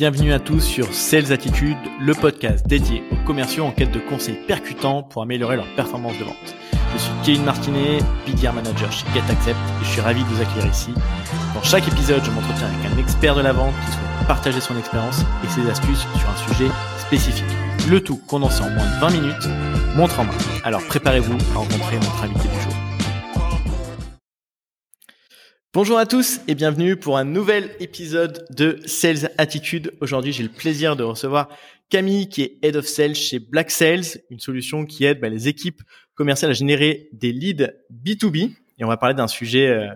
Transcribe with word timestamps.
Bienvenue 0.00 0.32
à 0.32 0.38
tous 0.38 0.60
sur 0.60 0.94
Sales 0.94 1.30
Attitude, 1.30 1.76
le 2.00 2.14
podcast 2.14 2.66
dédié 2.66 3.02
aux 3.12 3.26
commerciaux 3.26 3.64
en 3.64 3.70
quête 3.70 3.90
de 3.90 3.98
conseils 3.98 4.38
percutants 4.48 5.02
pour 5.02 5.20
améliorer 5.20 5.56
leur 5.56 5.66
performance 5.76 6.18
de 6.18 6.24
vente. 6.24 6.56
Je 6.94 6.98
suis 6.98 7.12
Kevin 7.22 7.44
Martinet, 7.44 7.98
BDR 8.26 8.54
Manager 8.54 8.90
chez 8.90 9.04
GetAccept 9.12 9.58
et 9.58 9.84
je 9.84 9.90
suis 9.90 10.00
ravi 10.00 10.22
de 10.24 10.28
vous 10.28 10.40
accueillir 10.40 10.70
ici. 10.70 10.94
Dans 11.54 11.62
chaque 11.62 11.86
épisode, 11.86 12.24
je 12.24 12.30
m'entretiens 12.30 12.68
avec 12.68 12.90
un 12.90 12.98
expert 12.98 13.34
de 13.34 13.42
la 13.42 13.52
vente 13.52 13.74
qui 13.74 13.92
souhaite 13.92 14.26
partager 14.26 14.60
son 14.62 14.78
expérience 14.78 15.20
et 15.44 15.48
ses 15.48 15.68
astuces 15.68 16.06
sur 16.18 16.30
un 16.30 16.48
sujet 16.48 16.70
spécifique. 16.96 17.44
Le 17.90 18.02
tout 18.02 18.18
condensé 18.26 18.62
en 18.62 18.70
moins 18.70 18.86
de 18.86 19.00
20 19.02 19.10
minutes, 19.10 19.48
montre 19.96 20.18
en 20.18 20.24
main. 20.24 20.32
Alors 20.64 20.80
préparez-vous 20.86 21.36
à 21.52 21.58
rencontrer 21.58 21.96
notre 21.96 22.24
invité 22.24 22.48
du 22.48 22.59
Bonjour 25.72 25.98
à 25.98 26.06
tous 26.06 26.40
et 26.48 26.56
bienvenue 26.56 26.96
pour 26.96 27.16
un 27.16 27.22
nouvel 27.22 27.70
épisode 27.78 28.44
de 28.50 28.80
Sales 28.86 29.30
Attitude. 29.38 29.92
Aujourd'hui, 30.00 30.32
j'ai 30.32 30.42
le 30.42 30.48
plaisir 30.48 30.96
de 30.96 31.04
recevoir 31.04 31.48
Camille 31.90 32.28
qui 32.28 32.42
est 32.42 32.58
Head 32.60 32.74
of 32.74 32.86
Sales 32.86 33.14
chez 33.14 33.38
Black 33.38 33.70
Sales, 33.70 34.02
une 34.30 34.40
solution 34.40 34.84
qui 34.84 35.04
aide 35.04 35.20
bah, 35.20 35.28
les 35.28 35.46
équipes 35.46 35.80
commerciales 36.16 36.50
à 36.50 36.54
générer 36.54 37.08
des 37.12 37.30
leads 37.30 37.70
B2B. 38.04 38.52
Et 38.78 38.84
on 38.84 38.88
va 38.88 38.96
parler 38.96 39.14
d'un 39.14 39.28
sujet 39.28 39.68
euh, 39.68 39.86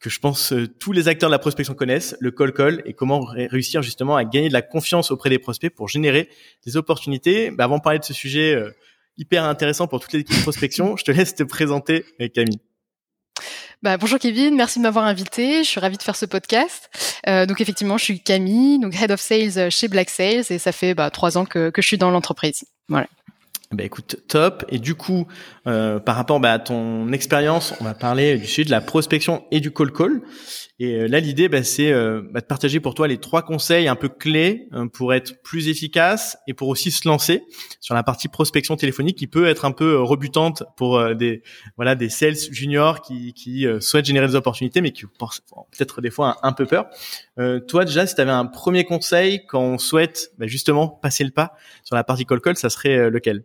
que 0.00 0.10
je 0.10 0.18
pense 0.18 0.52
euh, 0.52 0.66
tous 0.66 0.90
les 0.90 1.06
acteurs 1.06 1.30
de 1.30 1.34
la 1.34 1.38
prospection 1.38 1.74
connaissent, 1.74 2.16
le 2.18 2.32
call 2.32 2.52
call 2.52 2.82
et 2.84 2.92
comment 2.92 3.20
réussir 3.20 3.82
justement 3.82 4.16
à 4.16 4.24
gagner 4.24 4.48
de 4.48 4.54
la 4.54 4.62
confiance 4.62 5.12
auprès 5.12 5.30
des 5.30 5.38
prospects 5.38 5.72
pour 5.72 5.88
générer 5.88 6.28
des 6.66 6.76
opportunités. 6.76 7.52
Bah, 7.52 7.62
avant 7.62 7.78
de 7.78 7.82
parler 7.82 8.00
de 8.00 8.04
ce 8.04 8.12
sujet 8.12 8.56
euh, 8.56 8.72
hyper 9.18 9.44
intéressant 9.44 9.86
pour 9.86 10.00
toutes 10.00 10.14
les 10.14 10.20
équipes 10.20 10.38
de 10.38 10.42
prospection, 10.42 10.96
je 10.96 11.04
te 11.04 11.12
laisse 11.12 11.36
te 11.36 11.44
présenter 11.44 12.04
Camille. 12.34 12.58
Bah, 13.82 13.98
bonjour 13.98 14.18
Kevin, 14.18 14.56
merci 14.56 14.78
de 14.78 14.82
m'avoir 14.82 15.04
invité. 15.04 15.62
Je 15.62 15.68
suis 15.68 15.80
ravie 15.80 15.98
de 15.98 16.02
faire 16.02 16.16
ce 16.16 16.24
podcast. 16.24 16.88
Euh, 17.28 17.44
donc 17.44 17.60
effectivement, 17.60 17.98
je 17.98 18.04
suis 18.04 18.20
Camille, 18.20 18.78
donc 18.78 19.00
Head 19.00 19.10
of 19.10 19.20
Sales 19.20 19.70
chez 19.70 19.88
Black 19.88 20.08
Sales, 20.08 20.44
et 20.50 20.58
ça 20.58 20.72
fait 20.72 20.94
bah, 20.94 21.10
trois 21.10 21.36
ans 21.36 21.44
que, 21.44 21.70
je 21.76 21.82
suis 21.82 21.98
dans 21.98 22.10
l'entreprise. 22.10 22.64
Bah 23.72 23.82
écoute, 23.82 24.16
top. 24.28 24.64
Et 24.68 24.78
du 24.78 24.94
coup, 24.94 25.26
euh, 25.66 25.98
par 25.98 26.14
rapport 26.14 26.38
bah, 26.38 26.52
à 26.52 26.58
ton 26.60 27.12
expérience, 27.12 27.74
on 27.80 27.84
va 27.84 27.94
parler 27.94 28.38
du 28.38 28.46
sujet 28.46 28.64
de 28.64 28.70
la 28.70 28.80
prospection 28.80 29.44
et 29.50 29.58
du 29.58 29.72
call 29.72 29.92
call. 29.92 30.22
Et 30.78 30.94
euh, 30.94 31.08
là, 31.08 31.20
l'idée, 31.20 31.48
bah, 31.48 31.62
c'est 31.62 31.90
euh, 31.90 32.22
bah, 32.30 32.40
de 32.40 32.46
partager 32.46 32.80
pour 32.80 32.94
toi 32.94 33.08
les 33.08 33.18
trois 33.18 33.42
conseils 33.42 33.88
un 33.88 33.96
peu 33.96 34.08
clés 34.08 34.68
euh, 34.74 34.86
pour 34.86 35.14
être 35.14 35.42
plus 35.42 35.68
efficace 35.68 36.36
et 36.46 36.54
pour 36.54 36.68
aussi 36.68 36.90
se 36.90 37.08
lancer 37.08 37.44
sur 37.80 37.94
la 37.94 38.02
partie 38.02 38.28
prospection 38.28 38.76
téléphonique 38.76 39.16
qui 39.16 39.26
peut 39.26 39.46
être 39.46 39.64
un 39.64 39.72
peu 39.72 39.98
rebutante 40.00 40.62
pour 40.76 41.14
des 41.14 41.42
voilà 41.76 41.94
des 41.94 42.08
sales 42.08 42.36
juniors 42.36 43.00
qui, 43.00 43.32
qui 43.32 43.66
souhaitent 43.80 44.04
générer 44.04 44.26
des 44.26 44.34
opportunités 44.34 44.80
mais 44.80 44.92
qui 44.92 45.04
peut-être 45.06 46.00
des 46.00 46.10
fois 46.10 46.38
un, 46.42 46.48
un 46.48 46.52
peu 46.52 46.66
peur. 46.66 46.86
toi, 47.66 47.84
déjà, 47.84 48.06
si 48.06 48.14
tu 48.14 48.20
avais 48.20 48.30
un 48.30 48.46
premier 48.46 48.84
conseil 48.84 49.46
quand 49.46 49.60
on 49.60 49.78
souhaite 49.78 50.32
bah, 50.38 50.46
justement 50.46 50.88
passer 50.88 51.24
le 51.24 51.30
pas 51.30 51.54
sur 51.84 51.96
la 51.96 52.04
partie 52.04 52.26
call 52.26 52.40
call, 52.40 52.56
ça 52.56 52.70
serait 52.70 53.10
lequel? 53.10 53.44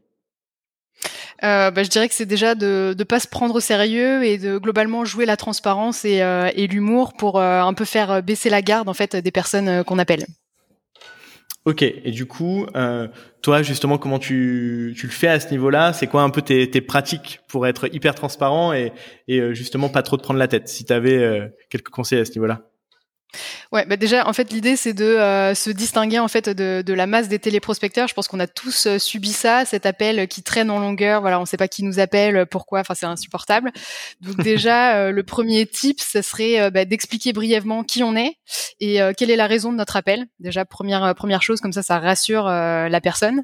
Euh, 1.44 1.72
bah, 1.72 1.84
je 1.84 1.90
dirais 1.90 2.08
que 2.08 2.14
c'est 2.14 2.26
déjà 2.26 2.56
de 2.56 2.96
ne 2.98 3.04
pas 3.04 3.20
se 3.20 3.28
prendre 3.28 3.56
au 3.56 3.60
sérieux 3.60 4.24
et 4.24 4.38
de 4.38 4.58
globalement 4.58 5.06
jouer 5.06 5.26
la 5.26 5.38
transparence 5.38 6.06
et, 6.06 6.22
euh, 6.22 6.50
et 6.56 6.68
l'humour 6.68 7.14
pour 7.14 7.40
euh, 7.40 7.62
un 7.62 7.74
peu 7.74 7.86
faire 7.86 8.22
baisser 8.24 8.50
la 8.50 8.62
garde 8.62 8.90
en 8.90 8.94
fait 8.94 9.16
des 9.16 9.32
personnes 9.32 9.68
euh, 9.68 9.84
qu'on 9.84 10.00
appelle. 10.00 10.26
Ok, 11.66 11.84
et 11.84 12.12
du 12.12 12.26
coup, 12.26 12.66
euh, 12.76 13.08
toi 13.42 13.62
justement, 13.62 13.98
comment 13.98 14.20
tu, 14.20 14.96
tu 14.98 15.06
le 15.06 15.12
fais 15.12 15.28
à 15.28 15.40
ce 15.40 15.52
niveau-là? 15.52 15.94
C'est 15.94 16.08
quoi 16.08 16.24
un 16.24 16.30
peu 16.30 16.42
tes, 16.42 16.70
tes 16.70 16.82
pratiques 16.82 17.42
pour 17.48 17.68
être 17.68 17.94
hyper 17.94 18.16
transparent 18.16 18.74
et, 18.74 18.94
et 19.28 19.54
justement 19.54 19.90
pas 19.90 20.02
trop 20.02 20.18
te 20.18 20.24
prendre 20.24 20.40
la 20.40 20.48
tête? 20.48 20.68
Si 20.68 20.86
tu 20.86 20.94
avais 20.94 21.52
quelques 21.70 21.90
conseils 21.90 22.20
à 22.20 22.26
ce 22.26 22.32
niveau-là 22.32 22.62
Ouais, 23.72 23.86
bah 23.86 23.96
déjà, 23.96 24.28
en 24.28 24.34
fait, 24.34 24.52
l'idée 24.52 24.76
c'est 24.76 24.92
de 24.92 25.06
euh, 25.06 25.56
se 25.56 25.70
distinguer 25.70 26.20
en 26.20 26.28
fait 26.28 26.50
de, 26.50 26.84
de, 26.86 26.94
la 26.94 27.08
masse 27.08 27.30
des 27.30 27.40
téléprospecteurs. 27.40 28.10
Je 28.10 28.14
pense 28.14 28.28
qu'on 28.28 28.42
a 28.42 28.48
tous 28.48 28.86
euh, 28.86 29.00
subi 29.00 29.32
ça, 29.32 29.64
cet 29.64 29.86
appel 29.86 30.28
qui 30.28 30.44
traîne 30.44 30.70
en 30.70 30.78
longueur. 30.80 31.22
Voilà, 31.22 31.38
on 31.38 31.44
ne 31.44 31.46
sait 31.46 31.56
pas 31.56 31.70
qui 31.70 31.84
nous 31.84 31.98
appelle, 31.98 32.46
pourquoi. 32.48 32.82
Enfin, 32.82 32.96
c'est 32.96 33.06
insupportable. 33.06 33.72
Donc 34.20 34.36
déjà, 34.44 34.98
euh, 34.98 35.12
le 35.12 35.24
premier 35.24 35.66
tip, 35.66 36.02
ce 36.02 36.22
serait 36.22 36.70
bah, 36.70 36.84
d'expliquer 36.84 37.32
brièvement 37.32 37.84
qui 37.86 38.04
on 38.04 38.14
est 38.18 38.36
et 38.82 39.00
quelle 39.16 39.32
est 39.32 39.38
la 39.38 39.48
raison 39.48 39.72
de 39.72 39.78
notre 39.78 39.96
appel. 39.96 40.26
Déjà, 40.40 40.66
première 40.66 41.16
première 41.16 41.42
chose, 41.42 41.62
comme 41.62 41.72
ça, 41.72 41.84
ça 41.84 42.00
rassure 42.00 42.46
la 42.46 43.02
personne. 43.02 43.44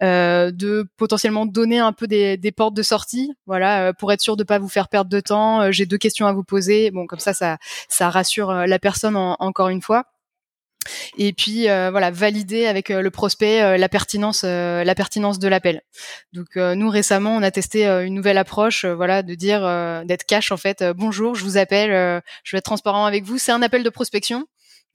de 0.00 0.88
potentiellement 0.96 1.44
donner 1.44 1.80
un 1.80 1.92
peu 1.92 2.06
des, 2.06 2.38
des 2.38 2.52
portes 2.52 2.74
de 2.74 2.82
sortie. 2.82 3.32
Voilà, 3.46 3.92
pour 3.92 4.12
être 4.12 4.22
sûr 4.22 4.36
de 4.36 4.44
pas 4.44 4.58
vous 4.58 4.68
faire 4.68 4.88
perdre 4.88 5.10
de 5.10 5.20
temps. 5.20 5.70
J'ai 5.70 5.84
deux 5.84 5.98
questions 5.98 6.26
à 6.26 6.32
vous 6.32 6.44
poser. 6.44 6.90
Bon, 6.92 7.06
comme 7.06 7.18
ça, 7.18 7.34
ça 7.34 7.58
ça 7.88 8.08
rassure 8.08 8.52
la 8.52 8.78
personne 8.78 9.16
en, 9.16 9.36
encore 9.38 9.65
une 9.68 9.82
fois 9.82 10.04
et 11.18 11.32
puis 11.32 11.68
euh, 11.68 11.90
voilà 11.90 12.10
valider 12.10 12.66
avec 12.66 12.90
euh, 12.90 13.02
le 13.02 13.10
prospect 13.10 13.62
euh, 13.62 13.76
la 13.76 13.88
pertinence 13.88 14.44
la 14.44 14.94
pertinence 14.94 15.38
de 15.38 15.48
l'appel. 15.48 15.82
Donc 16.32 16.56
nous 16.56 16.88
récemment 16.88 17.36
on 17.36 17.42
a 17.42 17.50
testé 17.50 17.86
une 17.86 18.14
nouvelle 18.14 18.38
approche 18.38 18.84
voilà 18.84 19.22
de 19.22 19.34
dire 19.34 19.62
d'être 20.04 20.24
cash 20.24 20.52
en 20.52 20.56
fait 20.56 20.84
bonjour 20.96 21.34
je 21.34 21.44
vous 21.44 21.56
appelle 21.56 22.22
je 22.44 22.56
vais 22.56 22.58
être 22.58 22.64
transparent 22.64 23.06
avec 23.06 23.24
vous 23.24 23.38
c'est 23.38 23.52
un 23.52 23.62
appel 23.62 23.82
de 23.82 23.90
prospection 23.90 24.46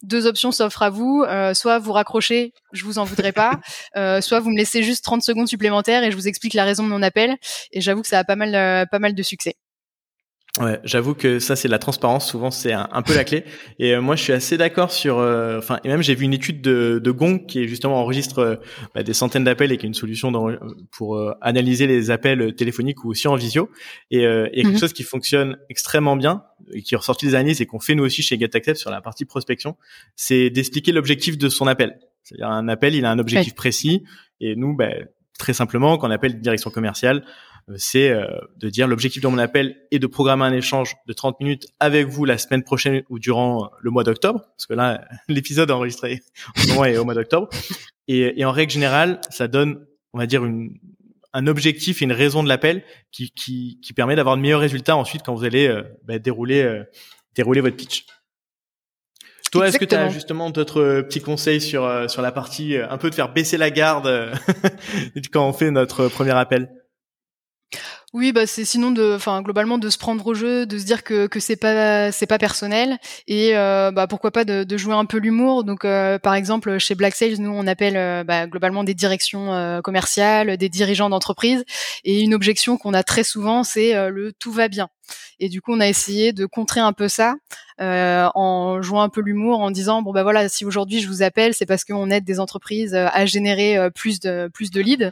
deux 0.04 0.28
options 0.28 0.52
s'offrent 0.52 0.84
à 0.84 0.90
vous 0.90 1.26
soit 1.54 1.80
vous 1.80 1.94
raccrochez 1.94 2.54
je 2.74 2.86
vous 2.86 3.00
en 3.00 3.04
voudrais 3.04 3.32
pas 3.32 3.60
soit 4.22 4.40
vous 4.40 4.52
me 4.52 4.58
laissez 4.58 4.84
juste 4.84 5.04
30 5.04 5.22
secondes 5.22 5.48
supplémentaires 5.48 6.04
et 6.04 6.12
je 6.12 6.16
vous 6.16 6.28
explique 6.28 6.54
la 6.54 6.66
raison 6.66 6.84
de 6.84 6.90
mon 6.90 7.02
appel 7.02 7.38
et 7.72 7.82
j'avoue 7.82 8.02
que 8.02 8.08
ça 8.08 8.20
a 8.20 8.24
pas 8.24 8.36
mal 8.36 8.88
pas 8.90 9.00
mal 9.00 9.16
de 9.16 9.24
succès. 9.24 9.56
Ouais, 10.60 10.82
j'avoue 10.84 11.14
que 11.14 11.40
ça 11.40 11.56
c'est 11.56 11.70
la 11.70 11.80
transparence. 11.80 12.30
Souvent 12.30 12.52
c'est 12.52 12.74
un, 12.74 13.02
peu 13.04 13.16
la 13.16 13.24
clé. 13.24 13.46
Et 13.80 13.96
euh, 13.96 14.02
moi 14.02 14.18
je 14.18 14.24
suis 14.24 14.34
assez 14.34 14.58
d'accord 14.58 14.92
sur. 14.92 15.18
Euh, 15.18 15.58
enfin 15.58 15.80
et 15.86 15.88
même 15.88 16.04
j'ai 16.04 16.14
vu 16.14 16.26
une 16.26 16.34
étude 16.34 16.62
de, 16.62 17.00
de 17.02 17.12
Gong 17.12 17.46
qui 17.48 17.64
est 17.64 17.68
justement 17.70 18.02
enregistre 18.02 18.40
euh, 18.40 18.56
bah, 18.94 19.02
des 19.02 19.14
centaines 19.14 19.46
d'appels 19.46 19.72
et 19.72 19.78
qui 19.78 19.86
est 19.86 19.88
une 19.88 19.94
solution 19.94 20.34
pour 20.92 21.22
analyser 21.40 21.88
les 21.88 22.12
appels 22.12 22.54
téléphoniques 22.56 23.06
ou 23.06 23.12
aussi 23.12 23.30
en 23.30 23.36
visio. 23.36 23.70
Et 24.10 24.18
il 24.18 24.24
y 24.24 24.26
a 24.26 24.50
quelque 24.50 24.68
mhm. 24.68 24.78
chose 24.78 24.94
qui 24.94 25.04
fonctionne 25.04 25.58
extrêmement 25.70 26.18
bien 26.18 26.44
et 26.74 26.82
qui 26.82 26.96
est 26.96 26.98
ressorti 26.98 27.28
des 27.28 27.36
analyses 27.36 27.62
et 27.62 27.66
qu'on 27.66 27.80
fait 27.80 27.96
nous 27.96 28.04
aussi 28.04 28.22
chez 28.22 28.38
GetAccept 28.38 28.78
sur 28.78 28.92
la 28.92 29.00
partie 29.00 29.24
prospection, 29.24 29.78
c'est 30.18 30.50
d'expliquer 30.50 30.92
l'objectif 30.92 31.38
de 31.38 31.48
son 31.48 31.68
appel. 31.68 31.98
C'est-à-dire 32.24 32.50
un 32.50 32.68
appel, 32.68 32.94
il 32.94 33.06
a 33.06 33.12
un 33.12 33.20
objectif 33.20 33.56
précis 33.56 34.04
et 34.42 34.56
nous, 34.58 34.76
bah, 34.76 34.90
très 35.40 35.54
simplement, 35.54 35.98
quand 35.98 36.08
on 36.08 36.12
appelle 36.12 36.40
direction 36.40 36.70
commerciale, 36.70 37.18
euh, 37.18 37.26
c'est 37.78 38.10
euh, 38.10 38.26
de 38.58 38.70
dire 38.70 38.88
l'objectif 38.88 39.22
de 39.22 39.28
mon 39.28 39.38
appel 39.38 39.78
est 39.92 40.00
de 40.00 40.08
programmer 40.08 40.46
un 40.46 40.54
échange 40.54 40.96
de 41.08 41.14
30 41.14 41.40
minutes 41.40 41.68
avec 41.80 42.08
vous 42.08 42.26
la 42.26 42.38
semaine 42.38 42.64
prochaine 42.64 43.04
ou 43.10 43.20
durant 43.20 43.72
le 43.80 43.92
mois 43.92 44.04
d'octobre, 44.04 44.42
parce 44.42 44.66
que 44.66 44.74
là, 44.74 45.06
l'épisode 45.28 45.72
enregistré 45.72 46.22
en 46.58 46.62
ce 46.62 46.68
moment 46.70 46.86
est 46.86 46.98
au 46.98 47.06
mois 47.06 47.14
d'octobre. 47.14 47.50
Et, 48.08 48.40
et, 48.40 48.46
en 48.46 48.52
règle 48.52 48.72
générale, 48.72 49.22
ça 49.30 49.48
donne, 49.48 49.86
on 50.14 50.20
va 50.20 50.26
dire, 50.26 50.44
une, 50.44 50.78
un 51.34 51.48
objectif 51.48 52.02
et 52.02 52.06
une 52.06 52.12
raison 52.12 52.44
de 52.44 52.50
l'appel 52.50 52.84
qui, 53.12 53.32
qui, 53.32 53.80
qui 53.82 53.94
permet 53.94 54.16
d'avoir 54.16 54.36
de 54.36 54.42
meilleurs 54.42 54.60
résultats 54.60 54.98
ensuite 54.98 55.22
quand 55.24 55.34
vous 55.34 55.46
allez 55.46 55.68
euh, 55.68 55.84
bah, 56.04 56.20
dérouler, 56.20 56.84
dérouler 57.36 57.62
votre 57.62 57.78
pitch. 57.78 58.06
Toi, 59.52 59.68
est-ce 59.68 59.78
que 59.78 59.86
tu 59.86 59.96
as 59.96 60.10
justement 60.10 60.50
d'autres 60.50 61.02
petits 61.02 61.20
conseils 61.20 61.60
sur 61.60 62.10
sur 62.10 62.22
la 62.22 62.32
partie 62.32 62.78
un 62.78 62.98
peu 62.98 63.10
de 63.10 63.16
faire 63.16 63.34
baisser 63.34 63.58
la 63.58 63.70
garde 63.70 64.32
quand 65.34 65.46
on 65.46 65.52
fait 65.52 65.72
notre 65.72 66.08
premier 66.08 66.32
appel? 66.32 66.70
Oui, 68.14 68.34
bah 68.34 68.46
c'est 68.46 68.66
sinon 68.66 68.92
de, 68.92 69.14
enfin 69.16 69.42
globalement 69.42 69.78
de 69.78 69.90
se 69.90 69.98
prendre 69.98 70.28
au 70.28 70.34
jeu, 70.34 70.66
de 70.66 70.78
se 70.78 70.84
dire 70.84 71.04
que 71.04 71.28
que 71.28 71.40
c'est 71.40 71.56
pas 71.56 72.12
c'est 72.12 72.26
pas 72.26 72.38
personnel 72.38 72.98
et 73.26 73.56
euh, 73.56 73.92
bah 73.92 74.06
pourquoi 74.06 74.32
pas 74.32 74.44
de, 74.44 74.78
jouer 74.78 74.96
un 74.96 75.06
peu 75.06 75.18
l'humour. 75.18 75.64
Donc 75.64 75.86
euh, 75.86 76.20
par 76.20 76.36
exemple 76.36 76.78
chez 76.78 76.94
Black 76.94 77.16
Sales, 77.16 77.38
nous 77.40 77.52
on 77.52 77.66
appelle 77.68 77.96
euh, 77.96 78.26
bah, 78.26 78.48
globalement 78.48 78.84
des 78.84 78.94
directions 78.94 79.82
commerciales, 79.82 80.58
des 80.58 80.68
dirigeants 80.68 81.10
d'entreprise 81.10 81.64
et 82.04 82.20
une 82.20 82.34
objection 82.34 82.78
qu'on 82.78 82.94
a 82.94 83.04
très 83.04 83.24
souvent 83.24 83.64
c'est 83.64 83.94
le 84.10 84.34
tout 84.34 84.52
va 84.52 84.68
bien. 84.68 84.90
Et 85.40 85.50
du 85.50 85.62
coup, 85.62 85.74
on 85.74 85.80
a 85.80 85.88
essayé 85.88 86.34
de 86.34 86.46
contrer 86.46 86.80
un 86.80 86.94
peu 86.94 87.08
ça 87.08 87.36
euh, 87.82 88.30
en 88.36 88.80
jouant 88.84 89.02
un 89.02 89.10
peu 89.10 89.22
l'humour, 89.22 89.60
en 89.60 89.72
disant 89.72 90.04
bon 90.04 90.12
ben 90.12 90.22
voilà, 90.22 90.48
si 90.50 90.66
aujourd'hui 90.66 91.02
je 91.02 91.08
vous 91.08 91.24
appelle, 91.24 91.56
c'est 91.56 91.66
parce 91.66 91.84
qu'on 91.84 92.12
aide 92.12 92.24
des 92.24 92.40
entreprises 92.40 92.94
euh, 92.94 93.08
à 93.12 93.26
générer 93.26 93.76
euh, 93.76 93.90
plus 93.90 94.20
de 94.20 94.52
plus 94.54 94.70
de 94.70 94.80
leads. 94.80 95.12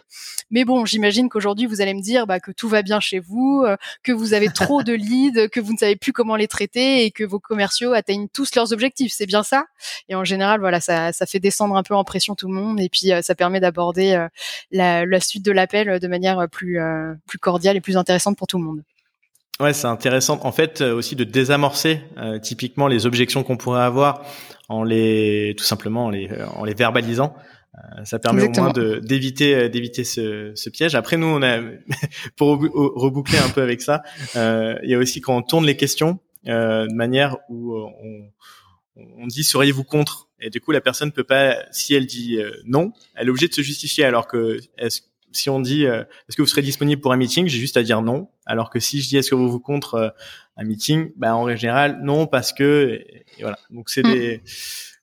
Mais 0.51 0.65
bon, 0.65 0.85
j'imagine 0.85 1.29
qu'aujourd'hui 1.29 1.65
vous 1.65 1.81
allez 1.81 1.95
me 1.95 2.01
dire 2.01 2.27
bah, 2.27 2.39
que 2.39 2.51
tout 2.51 2.69
va 2.69 2.83
bien 2.83 2.99
chez 2.99 3.19
vous, 3.19 3.65
que 4.03 4.11
vous 4.11 4.33
avez 4.33 4.49
trop 4.49 4.83
de 4.83 4.93
leads, 4.93 5.49
que 5.49 5.59
vous 5.59 5.73
ne 5.73 5.77
savez 5.77 5.95
plus 5.95 6.13
comment 6.13 6.35
les 6.35 6.47
traiter 6.47 7.05
et 7.05 7.11
que 7.11 7.23
vos 7.23 7.39
commerciaux 7.39 7.93
atteignent 7.93 8.27
tous 8.31 8.53
leurs 8.55 8.71
objectifs. 8.71 9.13
C'est 9.15 9.25
bien 9.25 9.41
ça? 9.41 9.65
Et 10.07 10.13
en 10.13 10.23
général, 10.23 10.59
voilà, 10.59 10.79
ça, 10.79 11.11
ça 11.11 11.25
fait 11.25 11.39
descendre 11.39 11.75
un 11.75 11.83
peu 11.83 11.95
en 11.95 12.03
pression 12.03 12.35
tout 12.35 12.47
le 12.47 12.53
monde 12.53 12.79
et 12.79 12.89
puis 12.89 13.11
ça 13.21 13.33
permet 13.33 13.59
d'aborder 13.59 14.27
la, 14.71 15.05
la, 15.05 15.19
suite 15.19 15.43
de 15.43 15.51
l'appel 15.51 15.99
de 15.99 16.07
manière 16.07 16.47
plus 16.51 16.79
plus 17.25 17.39
cordiale 17.39 17.77
et 17.77 17.81
plus 17.81 17.97
intéressante 17.97 18.37
pour 18.37 18.45
tout 18.45 18.59
le 18.59 18.63
monde. 18.63 18.83
Ouais, 19.59 19.73
c'est 19.73 19.87
intéressant. 19.87 20.39
En 20.43 20.53
fait, 20.53 20.79
euh, 20.79 20.93
aussi 20.93 21.17
de 21.17 21.25
désamorcer 21.25 22.01
euh, 22.17 22.39
typiquement 22.39 22.87
les 22.87 23.05
objections 23.05 23.43
qu'on 23.43 23.57
pourrait 23.57 23.81
avoir 23.81 24.25
en 24.69 24.83
les 24.83 25.53
tout 25.57 25.65
simplement 25.65 26.05
en 26.05 26.09
les, 26.09 26.29
euh, 26.31 26.47
en 26.55 26.63
les 26.63 26.73
verbalisant. 26.73 27.35
ça 28.05 28.19
permet 28.19 28.43
au 28.43 28.61
moins 28.61 28.71
d'éviter 29.01 29.69
d'éviter 29.69 30.05
ce, 30.05 30.53
ce, 30.55 30.69
piège. 30.69 30.95
Après, 30.95 31.17
nous, 31.17 31.27
on 31.27 31.43
a 31.43 31.59
pour 32.37 32.51
reboucler 32.51 33.37
un 33.37 33.49
peu 33.49 33.61
avec 33.61 33.81
ça, 33.81 34.01
il 34.35 34.89
y 34.89 34.93
a 34.93 34.97
aussi 34.97 35.19
quand 35.19 35.35
on 35.35 35.41
tourne 35.41 35.65
les 35.65 35.75
questions 35.75 36.19
de 36.45 36.93
manière 36.93 37.37
où 37.49 37.75
on, 37.75 38.31
on 39.17 39.27
dit 39.27 39.43
seriez-vous 39.43 39.83
contre? 39.83 40.29
Et 40.41 40.49
du 40.49 40.61
coup, 40.61 40.71
la 40.71 40.81
personne 40.81 41.11
peut 41.11 41.23
pas, 41.25 41.57
si 41.71 41.93
elle 41.93 42.05
dit 42.05 42.39
non, 42.65 42.91
elle 43.15 43.27
est 43.27 43.29
obligée 43.29 43.49
de 43.49 43.53
se 43.53 43.61
justifier. 43.61 44.05
Alors 44.05 44.27
que 44.27 44.59
est-ce 44.77 45.01
si 45.31 45.49
on 45.49 45.59
dit 45.59 45.83
est-ce 45.83 46.35
que 46.35 46.41
vous 46.41 46.47
serez 46.47 46.61
disponible 46.61 47.01
pour 47.01 47.13
un 47.13 47.17
meeting, 47.17 47.47
j'ai 47.47 47.59
juste 47.59 47.77
à 47.77 47.83
dire 47.83 48.01
non. 48.01 48.29
Alors 48.45 48.69
que 48.69 48.79
si 48.79 49.01
je 49.01 49.09
dis 49.09 49.17
est-ce 49.17 49.29
que 49.29 49.35
vous 49.35 49.49
vous 49.49 49.59
contre 49.59 50.13
un 50.57 50.63
meeting, 50.63 51.11
bah 51.15 51.35
en 51.35 51.55
général 51.55 51.99
non 52.03 52.27
parce 52.27 52.53
que 52.53 53.01
et 53.37 53.41
voilà. 53.41 53.57
Donc 53.69 53.89
c'est 53.89 54.03
mm. 54.03 54.11
des 54.11 54.41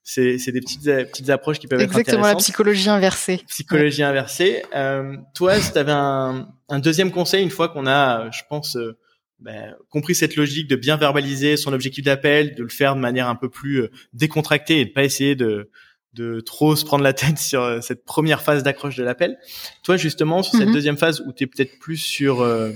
c'est 0.07 0.37
c'est 0.37 0.53
des 0.53 0.61
petites 0.61 0.85
petites 0.85 1.29
approches 1.29 1.59
qui 1.59 1.67
peuvent 1.67 1.81
être 1.81 1.89
intéressantes. 1.89 2.07
Exactement 2.07 2.27
la 2.27 2.35
psychologie 2.35 2.89
inversée. 2.89 3.41
Psychologie 3.47 4.03
inversée. 4.03 4.63
Euh, 4.73 5.17
toi, 5.35 5.59
si 5.59 5.73
tu 5.73 5.77
avais 5.77 5.91
un, 5.91 6.47
un 6.69 6.79
deuxième 6.79 7.11
conseil 7.11 7.43
une 7.43 7.49
fois 7.49 7.67
qu'on 7.67 7.85
a, 7.87 8.31
je 8.31 8.41
pense, 8.49 8.77
euh, 8.77 8.97
ben, 9.39 9.75
compris 9.89 10.15
cette 10.15 10.37
logique 10.37 10.69
de 10.69 10.77
bien 10.77 10.95
verbaliser 10.95 11.57
son 11.57 11.73
objectif 11.73 12.05
d'appel, 12.05 12.55
de 12.55 12.63
le 12.63 12.69
faire 12.69 12.95
de 12.95 13.01
manière 13.01 13.27
un 13.27 13.35
peu 13.35 13.49
plus 13.49 13.81
euh, 13.81 13.91
décontractée 14.13 14.79
et 14.79 14.85
de 14.85 14.91
pas 14.91 15.03
essayer 15.03 15.35
de 15.35 15.69
de 16.17 16.41
trop 16.41 16.75
se 16.75 16.83
prendre 16.83 17.03
la 17.03 17.13
tête 17.13 17.37
sur 17.37 17.61
euh, 17.61 17.81
cette 17.81 18.03
première 18.03 18.41
phase 18.41 18.63
d'accroche 18.63 18.95
de 18.95 19.03
l'appel. 19.03 19.37
Toi, 19.83 19.97
justement, 19.97 20.43
sur 20.43 20.57
cette 20.57 20.67
mhm. 20.67 20.73
deuxième 20.73 20.97
phase 20.97 21.21
où 21.21 21.31
tu 21.31 21.43
es 21.43 21.47
peut-être 21.47 21.79
plus 21.79 21.97
sur 21.97 22.41
euh, 22.41 22.71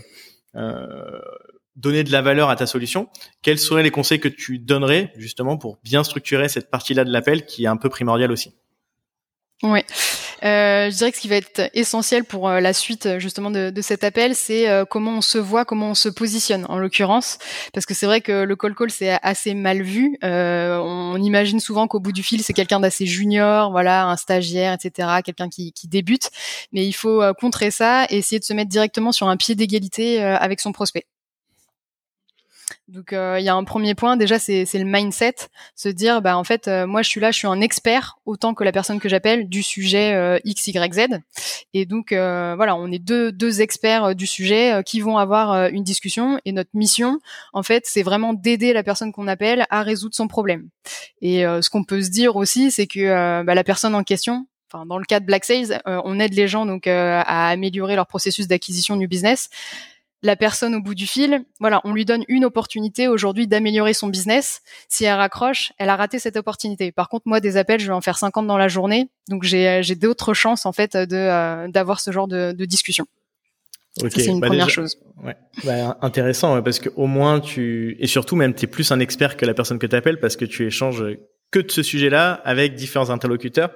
donner 1.75 2.03
de 2.03 2.11
la 2.11 2.21
valeur 2.21 2.49
à 2.49 2.55
ta 2.55 2.67
solution, 2.67 3.09
quels 3.41 3.59
seraient 3.59 3.83
les 3.83 3.91
conseils 3.91 4.19
que 4.19 4.27
tu 4.27 4.59
donnerais 4.59 5.11
justement 5.17 5.57
pour 5.57 5.79
bien 5.83 6.03
structurer 6.03 6.49
cette 6.49 6.69
partie-là 6.69 7.03
de 7.03 7.11
l'appel 7.11 7.45
qui 7.45 7.63
est 7.63 7.67
un 7.67 7.77
peu 7.77 7.89
primordiale 7.89 8.31
aussi? 8.31 8.53
Oui. 9.63 9.81
Euh, 10.43 10.89
je 10.89 10.97
dirais 10.97 11.11
que 11.11 11.17
ce 11.17 11.21
qui 11.21 11.27
va 11.27 11.35
être 11.35 11.69
essentiel 11.73 12.23
pour 12.23 12.49
euh, 12.49 12.59
la 12.59 12.73
suite 12.73 13.19
justement 13.19 13.51
de, 13.51 13.69
de 13.69 13.81
cet 13.81 14.03
appel, 14.03 14.35
c'est 14.35 14.69
euh, 14.69 14.85
comment 14.85 15.17
on 15.17 15.21
se 15.21 15.37
voit, 15.37 15.65
comment 15.65 15.91
on 15.91 15.95
se 15.95 16.09
positionne 16.09 16.65
en 16.69 16.77
l'occurrence, 16.77 17.37
parce 17.73 17.85
que 17.85 17.93
c'est 17.93 18.05
vrai 18.05 18.21
que 18.21 18.43
le 18.43 18.55
call 18.55 18.75
call 18.75 18.91
c'est 18.91 19.17
assez 19.21 19.53
mal 19.53 19.81
vu. 19.81 20.17
Euh, 20.23 20.77
on 20.77 21.17
imagine 21.17 21.59
souvent 21.59 21.87
qu'au 21.87 21.99
bout 21.99 22.11
du 22.11 22.23
fil 22.23 22.43
c'est 22.43 22.53
quelqu'un 22.53 22.79
d'assez 22.79 23.05
junior, 23.05 23.71
voilà, 23.71 24.05
un 24.05 24.17
stagiaire, 24.17 24.73
etc., 24.73 25.09
quelqu'un 25.23 25.49
qui, 25.49 25.73
qui, 25.73 25.87
débute, 25.87 26.29
mais 26.71 26.85
il 26.85 26.93
faut 26.93 27.21
contrer 27.39 27.69
ça 27.69 28.05
et 28.09 28.17
essayer 28.17 28.39
de 28.39 28.45
se 28.45 28.53
mettre 28.53 28.69
directement 28.69 29.11
sur 29.11 29.27
un 29.27 29.37
pied 29.37 29.55
d'égalité 29.55 30.21
avec 30.23 30.59
son 30.59 30.71
prospect. 30.71 31.05
Donc 32.91 33.13
euh, 33.13 33.37
il 33.39 33.45
y 33.45 33.49
a 33.49 33.55
un 33.55 33.63
premier 33.63 33.95
point. 33.95 34.17
Déjà 34.17 34.37
c'est 34.37 34.65
le 34.73 34.83
mindset, 34.83 35.35
se 35.75 35.87
dire 35.87 36.21
bah 36.21 36.37
en 36.37 36.43
fait 36.43 36.67
euh, 36.67 36.85
moi 36.85 37.01
je 37.01 37.09
suis 37.09 37.21
là, 37.21 37.31
je 37.31 37.37
suis 37.37 37.47
un 37.47 37.61
expert 37.61 38.17
autant 38.25 38.53
que 38.53 38.65
la 38.65 38.73
personne 38.73 38.99
que 38.99 39.07
j'appelle 39.07 39.47
du 39.47 39.63
sujet 39.63 40.13
euh, 40.13 40.39
X 40.43 40.67
Y 40.67 40.93
Z. 40.93 41.21
Et 41.73 41.85
donc 41.85 42.09
voilà 42.09 42.75
on 42.75 42.91
est 42.91 42.99
deux 42.99 43.31
deux 43.31 43.61
experts 43.61 44.13
du 44.13 44.27
sujet 44.27 44.83
qui 44.85 44.99
vont 44.99 45.17
avoir 45.17 45.69
une 45.69 45.83
discussion. 45.83 46.39
Et 46.43 46.51
notre 46.51 46.71
mission 46.73 47.19
en 47.53 47.63
fait 47.63 47.85
c'est 47.85 48.03
vraiment 48.03 48.33
d'aider 48.33 48.73
la 48.73 48.83
personne 48.83 49.13
qu'on 49.13 49.27
appelle 49.27 49.65
à 49.69 49.83
résoudre 49.83 50.15
son 50.15 50.27
problème. 50.27 50.67
Et 51.21 51.43
ce 51.43 51.69
qu'on 51.69 51.85
peut 51.85 52.01
se 52.01 52.09
dire 52.09 52.35
aussi 52.35 52.71
c'est 52.71 52.87
que 52.87 53.43
bah, 53.43 53.55
la 53.55 53.63
personne 53.63 53.95
en 53.95 54.03
question 54.03 54.47
Enfin, 54.73 54.85
dans 54.85 54.97
le 54.97 55.03
cas 55.03 55.19
de 55.19 55.25
Black 55.25 55.43
Sales, 55.43 55.81
on 55.85 56.17
aide 56.17 56.33
les 56.33 56.47
gens 56.47 56.65
donc 56.65 56.87
à 56.87 57.49
améliorer 57.49 57.97
leur 57.97 58.07
processus 58.07 58.47
d'acquisition 58.47 58.95
du 58.95 59.05
business 59.05 59.49
la 60.23 60.35
personne 60.35 60.75
au 60.75 60.81
bout 60.81 60.95
du 60.95 61.07
fil, 61.07 61.43
voilà, 61.59 61.81
on 61.83 61.93
lui 61.93 62.05
donne 62.05 62.23
une 62.27 62.45
opportunité 62.45 63.07
aujourd'hui 63.07 63.47
d'améliorer 63.47 63.93
son 63.93 64.07
business. 64.07 64.61
Si 64.87 65.03
elle 65.05 65.15
raccroche, 65.15 65.73
elle 65.77 65.89
a 65.89 65.95
raté 65.95 66.19
cette 66.19 66.37
opportunité. 66.37 66.91
Par 66.91 67.09
contre, 67.09 67.27
moi, 67.27 67.39
des 67.39 67.57
appels, 67.57 67.79
je 67.79 67.87
vais 67.87 67.93
en 67.93 68.01
faire 68.01 68.17
50 68.17 68.45
dans 68.45 68.57
la 68.57 68.67
journée, 68.67 69.09
donc 69.29 69.43
j'ai 69.43 69.95
d'autres 69.95 70.33
chances 70.33 70.65
en 70.65 70.71
fait 70.71 70.95
de 70.95 71.15
euh, 71.15 71.67
d'avoir 71.67 71.99
ce 71.99 72.11
genre 72.11 72.27
de, 72.27 72.51
de 72.51 72.65
discussion. 72.65 73.05
c'est 73.97 74.25
une 74.25 74.39
bah, 74.39 74.47
première 74.47 74.69
chose. 74.69 74.99
Ouais. 75.23 75.35
Bah, 75.63 75.97
intéressant 76.01 76.61
parce 76.61 76.79
que 76.79 76.89
au 76.95 77.07
moins 77.07 77.39
tu 77.39 77.97
et 77.99 78.07
surtout 78.07 78.35
même 78.35 78.53
tu 78.53 78.65
es 78.65 78.67
plus 78.67 78.91
un 78.91 78.99
expert 78.99 79.37
que 79.37 79.45
la 79.45 79.53
personne 79.53 79.79
que 79.79 79.87
tu 79.87 79.95
appelles 79.95 80.19
parce 80.19 80.35
que 80.35 80.45
tu 80.45 80.65
échanges 80.65 81.03
que 81.51 81.59
de 81.59 81.69
ce 81.71 81.83
sujet-là 81.83 82.33
avec 82.45 82.75
différents 82.75 83.09
interlocuteurs. 83.09 83.71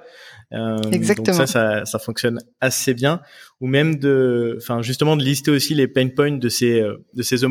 Euh, 0.52 0.76
Exactement. 0.92 1.36
Donc 1.36 1.46
ça, 1.46 1.46
ça, 1.46 1.84
ça, 1.84 1.98
fonctionne 1.98 2.38
assez 2.60 2.94
bien. 2.94 3.20
Ou 3.60 3.66
même 3.66 3.96
de, 3.96 4.56
enfin 4.60 4.82
justement 4.82 5.16
de 5.16 5.22
lister 5.22 5.50
aussi 5.50 5.74
les 5.74 5.88
pain 5.88 6.08
points 6.08 6.38
de 6.38 6.48
ces 6.48 6.80
euh, 6.80 7.04
de 7.14 7.22
ces, 7.22 7.38
de 7.38 7.46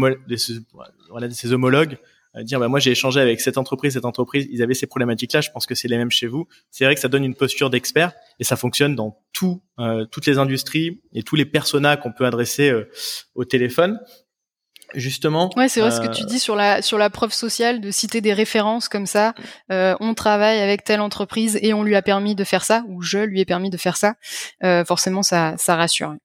voilà, 1.09 1.27
de 1.27 1.33
ces 1.33 1.53
homologues. 1.53 1.97
Euh, 2.35 2.43
dire 2.43 2.59
bah 2.59 2.67
moi 2.67 2.79
j'ai 2.79 2.91
échangé 2.91 3.19
avec 3.19 3.41
cette 3.41 3.57
entreprise, 3.57 3.93
cette 3.93 4.05
entreprise, 4.05 4.47
ils 4.49 4.63
avaient 4.63 4.73
ces 4.73 4.87
problématiques-là. 4.87 5.41
Je 5.41 5.51
pense 5.51 5.65
que 5.65 5.75
c'est 5.75 5.87
les 5.87 5.97
mêmes 5.97 6.11
chez 6.11 6.27
vous. 6.27 6.47
C'est 6.71 6.85
vrai 6.85 6.95
que 6.95 7.01
ça 7.01 7.09
donne 7.09 7.23
une 7.25 7.35
posture 7.35 7.69
d'expert 7.69 8.13
et 8.39 8.43
ça 8.43 8.55
fonctionne 8.55 8.95
dans 8.95 9.21
tout, 9.33 9.61
euh, 9.79 10.05
toutes 10.05 10.25
les 10.25 10.37
industries 10.37 11.01
et 11.13 11.23
tous 11.23 11.35
les 11.35 11.45
personas 11.45 11.97
qu'on 11.97 12.13
peut 12.13 12.25
adresser 12.25 12.73
au 13.35 13.43
téléphone 13.43 13.99
justement. 14.95 15.49
Ouais, 15.55 15.69
c'est 15.69 15.81
vrai 15.81 15.91
ce 15.91 15.99
que 15.99 16.13
tu 16.13 16.23
euh, 16.23 16.25
dis 16.25 16.39
sur 16.39 16.55
la 16.55 16.81
sur 16.81 16.97
la 16.97 17.09
preuve 17.09 17.33
sociale 17.33 17.81
de 17.81 17.91
citer 17.91 18.21
des 18.21 18.33
références 18.33 18.89
comme 18.89 19.05
ça. 19.05 19.33
Euh, 19.71 19.95
on 19.99 20.13
travaille 20.13 20.59
avec 20.59 20.83
telle 20.83 21.01
entreprise 21.01 21.59
et 21.61 21.73
on 21.73 21.83
lui 21.83 21.95
a 21.95 22.01
permis 22.01 22.35
de 22.35 22.43
faire 22.43 22.63
ça 22.63 22.83
ou 22.87 23.01
je 23.01 23.19
lui 23.19 23.39
ai 23.39 23.45
permis 23.45 23.69
de 23.69 23.77
faire 23.77 23.97
ça. 23.97 24.15
Euh, 24.63 24.85
forcément, 24.85 25.23
ça 25.23 25.55
ça 25.57 25.75
rassure. 25.75 26.15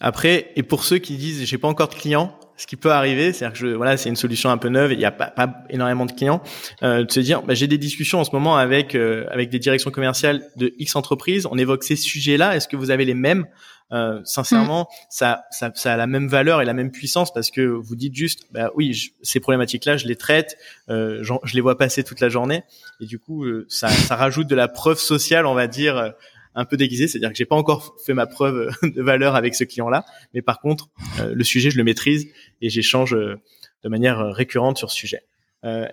Après, 0.00 0.52
et 0.56 0.62
pour 0.62 0.84
ceux 0.84 0.98
qui 0.98 1.16
disent 1.16 1.44
j'ai 1.44 1.58
pas 1.58 1.68
encore 1.68 1.88
de 1.88 1.94
clients, 1.94 2.38
ce 2.56 2.66
qui 2.66 2.76
peut 2.76 2.92
arriver, 2.92 3.32
c'est-à-dire 3.32 3.52
que 3.52 3.58
je, 3.58 3.74
voilà, 3.74 3.96
c'est 3.96 4.08
une 4.08 4.16
solution 4.16 4.50
un 4.50 4.58
peu 4.58 4.68
neuve, 4.68 4.92
il 4.92 4.98
n'y 4.98 5.04
a 5.04 5.10
pas, 5.10 5.26
pas, 5.26 5.64
énormément 5.70 6.06
de 6.06 6.12
clients, 6.12 6.42
euh, 6.82 7.04
de 7.04 7.10
se 7.10 7.20
dire, 7.20 7.42
bah, 7.42 7.54
j'ai 7.54 7.66
des 7.66 7.78
discussions 7.78 8.20
en 8.20 8.24
ce 8.24 8.30
moment 8.32 8.56
avec 8.56 8.94
euh, 8.94 9.26
avec 9.30 9.50
des 9.50 9.58
directions 9.58 9.90
commerciales 9.90 10.42
de 10.56 10.72
X 10.78 10.96
entreprises, 10.96 11.46
on 11.50 11.58
évoque 11.58 11.84
ces 11.84 11.96
sujets-là, 11.96 12.56
est-ce 12.56 12.68
que 12.68 12.76
vous 12.76 12.90
avez 12.90 13.04
les 13.04 13.14
mêmes? 13.14 13.46
Euh, 13.92 14.20
Sincèrement, 14.24 14.82
mm. 14.90 15.06
ça, 15.10 15.44
ça, 15.50 15.70
ça, 15.74 15.92
a 15.92 15.96
la 15.96 16.06
même 16.06 16.26
valeur 16.26 16.62
et 16.62 16.64
la 16.64 16.72
même 16.72 16.90
puissance 16.90 17.32
parce 17.32 17.50
que 17.50 17.60
vous 17.60 17.94
dites 17.96 18.14
juste, 18.14 18.46
bah 18.50 18.70
oui, 18.74 19.12
ces 19.22 19.40
problématiques-là, 19.40 19.98
je 19.98 20.06
les 20.06 20.16
traite, 20.16 20.56
euh, 20.88 21.22
je 21.22 21.54
les 21.54 21.60
vois 21.60 21.76
passer 21.76 22.02
toute 22.02 22.20
la 22.20 22.28
journée, 22.28 22.64
et 23.00 23.06
du 23.06 23.18
coup, 23.18 23.44
euh, 23.44 23.66
ça, 23.68 23.88
ça 23.88 24.16
rajoute 24.16 24.46
de 24.46 24.54
la 24.54 24.68
preuve 24.68 24.98
sociale, 24.98 25.46
on 25.46 25.54
va 25.54 25.66
dire 25.66 26.14
un 26.54 26.64
peu 26.64 26.76
déguisé, 26.76 27.08
c'est-à-dire 27.08 27.30
que 27.30 27.36
j'ai 27.36 27.44
pas 27.44 27.56
encore 27.56 27.96
fait 28.04 28.14
ma 28.14 28.26
preuve 28.26 28.70
de 28.82 29.02
valeur 29.02 29.34
avec 29.34 29.54
ce 29.54 29.64
client-là, 29.64 30.04
mais 30.32 30.42
par 30.42 30.60
contre, 30.60 30.88
euh, 31.20 31.32
le 31.34 31.44
sujet, 31.44 31.70
je 31.70 31.76
le 31.76 31.84
maîtrise 31.84 32.28
et 32.60 32.70
j'échange 32.70 33.14
euh, 33.14 33.36
de 33.82 33.88
manière 33.88 34.20
euh, 34.20 34.30
récurrente 34.30 34.78
sur 34.78 34.90
ce 34.90 34.96
sujet. 34.96 35.22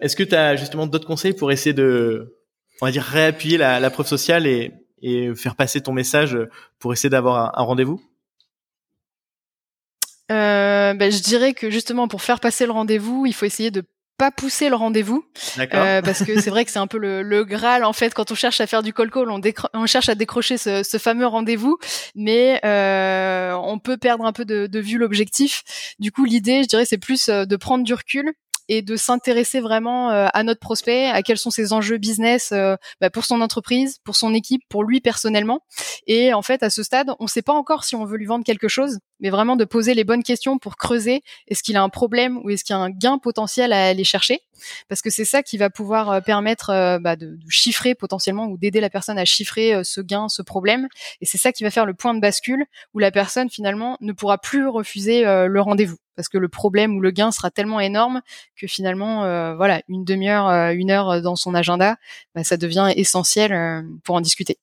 Est-ce 0.01 0.17
que 0.17 0.23
tu 0.23 0.35
as 0.35 0.57
justement 0.57 0.85
d'autres 0.85 1.07
conseils 1.07 1.31
pour 1.31 1.49
essayer 1.49 1.71
de, 1.71 2.35
on 2.81 2.85
va 2.85 2.91
dire, 2.91 3.03
réappuyer 3.03 3.57
la, 3.57 3.89
preuve 3.89 4.05
sociale 4.05 4.45
et, 4.45 4.73
faire 5.35 5.55
passer 5.55 5.79
ton 5.79 5.93
message 5.93 6.37
pour 6.77 6.91
essayer 6.91 7.09
d'avoir 7.09 7.57
un, 7.57 7.63
rendez-vous? 7.63 8.01
Euh, 10.29 10.93
ben, 10.93 11.09
je 11.09 11.21
dirais 11.21 11.53
que 11.53 11.69
justement 11.69 12.09
pour 12.09 12.21
faire 12.21 12.41
passer 12.41 12.65
le 12.65 12.73
rendez-vous, 12.73 13.25
il 13.25 13.33
faut 13.33 13.45
essayer 13.45 13.71
de 13.71 13.83
pas 14.21 14.29
pousser 14.29 14.69
le 14.69 14.75
rendez-vous. 14.75 15.25
Euh, 15.57 16.03
parce 16.03 16.23
que 16.23 16.39
c'est 16.39 16.51
vrai 16.51 16.63
que 16.63 16.69
c'est 16.69 16.77
un 16.77 16.85
peu 16.85 17.00
le, 17.00 17.23
le, 17.23 17.44
graal 17.44 17.83
en 17.83 17.91
fait 17.91 18.13
quand 18.13 18.31
on 18.31 18.35
cherche 18.35 18.61
à 18.61 18.68
faire 18.68 18.83
du 18.83 18.94
call 18.94 19.09
call 19.09 19.31
on, 19.31 19.42
on 19.73 19.87
cherche 19.87 20.09
à 20.09 20.13
décrocher 20.13 20.59
ce, 20.59 20.83
ce 20.83 20.99
fameux 20.99 21.25
rendez-vous. 21.25 21.80
Mais 22.13 22.61
euh, 22.63 23.54
on 23.63 23.80
peut 23.80 23.97
perdre 23.97 24.23
un 24.23 24.31
peu 24.31 24.45
de, 24.45 24.68
de 24.68 24.80
vue 24.80 24.99
l'objectif. 24.99 25.63
Du 25.97 26.11
coup 26.11 26.23
l'idée 26.23 26.61
je 26.61 26.68
dirais 26.68 26.85
c'est 26.85 26.99
plus 26.99 27.30
euh, 27.30 27.45
de 27.45 27.56
prendre 27.56 27.83
du 27.83 27.95
recul 27.95 28.31
et 28.71 28.81
de 28.81 28.95
s'intéresser 28.95 29.59
vraiment 29.59 30.11
euh, 30.11 30.28
à 30.33 30.44
notre 30.44 30.61
prospect, 30.61 31.07
à 31.07 31.23
quels 31.23 31.37
sont 31.37 31.49
ses 31.49 31.73
enjeux 31.73 31.97
business 31.97 32.54
euh, 32.54 32.78
bah, 33.01 33.09
pour 33.09 33.25
son 33.25 33.42
entreprise, 33.42 33.97
pour 34.06 34.16
son 34.16 34.33
équipe, 34.33 34.61
pour 34.69 34.85
lui 34.85 35.01
personnellement. 35.01 35.59
Et 36.07 36.33
en 36.33 36.42
fait, 36.42 36.63
à 36.63 36.69
ce 36.69 36.81
stade, 36.81 37.11
on 37.19 37.25
ne 37.25 37.30
sait 37.30 37.42
pas 37.42 37.51
encore 37.51 37.83
si 37.83 37.97
on 37.97 38.06
veut 38.06 38.16
lui 38.16 38.28
vendre 38.28 38.45
quelque 38.45 38.69
chose, 38.69 38.99
mais 39.19 39.30
vraiment 39.30 39.57
de 39.57 39.66
poser 39.66 39.94
les 39.94 40.06
bonnes 40.06 40.23
questions 40.23 40.57
pour 40.57 40.78
creuser 40.78 41.21
est-ce 41.49 41.63
qu'il 41.63 41.75
a 41.75 41.83
un 41.83 41.90
problème 41.90 42.37
ou 42.45 42.49
est-ce 42.49 42.63
qu'il 42.63 42.73
y 42.73 42.80
a 42.80 42.81
un 42.81 42.92
gain 42.92 43.18
potentiel 43.18 43.73
à 43.73 43.87
aller 43.87 44.06
chercher, 44.06 44.40
parce 44.87 45.01
que 45.01 45.09
c'est 45.09 45.25
ça 45.25 45.44
qui 45.44 45.57
va 45.57 45.69
pouvoir 45.69 46.09
euh, 46.09 46.21
permettre 46.21 46.97
bah, 47.01 47.18
de, 47.18 47.25
de, 47.25 47.49
chiffrer 47.49 47.94
potentiellement 47.94 48.45
ou 48.45 48.57
d'aider 48.57 48.80
la 48.80 48.90
personne 48.90 49.19
à 49.19 49.25
chiffrer 49.25 49.83
ce 49.83 49.99
gain, 49.99 50.30
ce 50.30 50.42
problème. 50.42 50.87
Et 51.19 51.25
c'est 51.25 51.37
ça 51.37 51.51
qui 51.51 51.63
va 51.63 51.71
faire 51.71 51.85
le 51.85 51.94
point 51.94 52.13
de 52.13 52.21
bascule 52.21 52.63
où 52.94 52.99
la 52.99 53.11
personne 53.11 53.49
finalement 53.49 53.97
ne 53.99 54.13
pourra 54.13 54.37
plus 54.37 54.66
refuser 54.66 55.23
le 55.23 55.59
rendez-vous 55.59 55.97
parce 56.21 56.30
que 56.30 56.37
le 56.37 56.49
problème 56.49 56.97
ou 56.97 57.01
le 57.01 57.09
gain 57.09 57.31
sera 57.31 57.49
tellement 57.49 57.80
énorme 57.80 58.21
que 58.56 58.68
finalement, 58.68 59.25
euh, 59.25 59.56
voilà, 59.56 59.81
une 59.90 60.06
demi-heure, 60.06 60.47
euh, 60.49 60.69
une 60.71 60.92
heure 60.92 61.19
dans 61.19 61.35
son 61.35 61.56
agenda, 61.56 61.95
bah, 62.35 62.44
ça 62.44 62.57
devient 62.57 62.94
essentiel 62.95 63.51
euh, 63.51 63.81
pour 64.04 64.13
en 64.13 64.21
discuter. 64.21 64.59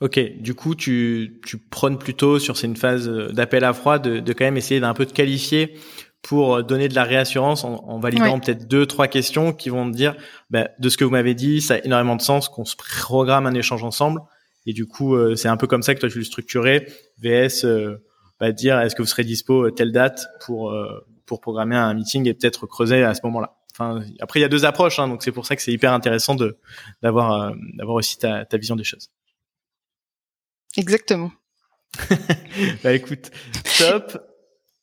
Ok, 0.00 0.18
du 0.40 0.54
coup, 0.54 0.74
tu, 0.74 1.40
tu 1.46 1.58
prônes 1.58 1.96
plutôt 1.96 2.40
sur 2.40 2.56
une 2.64 2.74
phase 2.74 3.08
d'appel 3.08 3.62
à 3.62 3.72
froid 3.72 4.00
de, 4.00 4.18
de 4.18 4.32
quand 4.32 4.44
même 4.44 4.56
essayer 4.56 4.80
d'un 4.80 4.94
peu 4.94 5.06
de 5.06 5.12
qualifier 5.12 5.78
pour 6.22 6.64
donner 6.64 6.88
de 6.88 6.96
la 6.96 7.04
réassurance 7.04 7.62
en, 7.62 8.00
validant 8.00 8.40
peut-être 8.40 8.66
deux, 8.66 8.86
trois 8.86 9.06
questions 9.06 9.52
qui 9.52 9.68
vont 9.68 9.88
te 9.88 9.96
dire 9.96 10.16
bah, 10.50 10.70
de 10.80 10.88
ce 10.88 10.96
que 10.96 11.04
vous 11.04 11.12
m'avez 11.12 11.34
dit, 11.34 11.60
ça 11.60 11.74
a 11.74 11.78
énormément 11.84 12.16
de 12.16 12.22
sens 12.22 12.48
qu'on 12.48 12.64
se 12.64 12.74
programme 12.74 13.46
un 13.46 13.54
échange 13.54 13.84
ensemble. 13.84 14.20
Et 14.66 14.72
du 14.72 14.86
coup, 14.86 15.16
c'est 15.36 15.48
un 15.48 15.56
peu 15.56 15.68
comme 15.68 15.82
ça 15.82 15.94
que 15.94 16.00
toi 16.00 16.08
tu 16.08 16.18
le 16.18 16.24
structurer, 16.24 16.88
VS 17.22 17.64
bah, 18.40 18.52
dire 18.52 18.80
est-ce 18.80 18.94
que 18.94 19.02
vous 19.02 19.08
serez 19.08 19.24
dispo 19.24 19.66
euh, 19.66 19.70
telle 19.70 19.92
date 19.92 20.26
pour 20.44 20.70
euh, 20.70 21.06
pour 21.26 21.40
programmer 21.40 21.76
un 21.76 21.94
meeting 21.94 22.28
et 22.28 22.34
peut-être 22.34 22.66
creuser 22.66 23.02
à 23.02 23.14
ce 23.14 23.20
moment-là. 23.24 23.56
Enfin, 23.72 24.02
après 24.20 24.40
il 24.40 24.42
y 24.42 24.46
a 24.46 24.48
deux 24.48 24.64
approches, 24.64 24.98
hein, 24.98 25.08
donc 25.08 25.22
c'est 25.22 25.32
pour 25.32 25.46
ça 25.46 25.56
que 25.56 25.62
c'est 25.62 25.72
hyper 25.72 25.92
intéressant 25.92 26.34
de 26.34 26.58
d'avoir 27.02 27.32
euh, 27.32 27.54
d'avoir 27.74 27.96
aussi 27.96 28.18
ta, 28.18 28.44
ta 28.44 28.56
vision 28.56 28.76
des 28.76 28.84
choses. 28.84 29.10
Exactement. 30.76 31.30
bah 32.82 32.92
écoute, 32.92 33.30
top. 33.78 34.18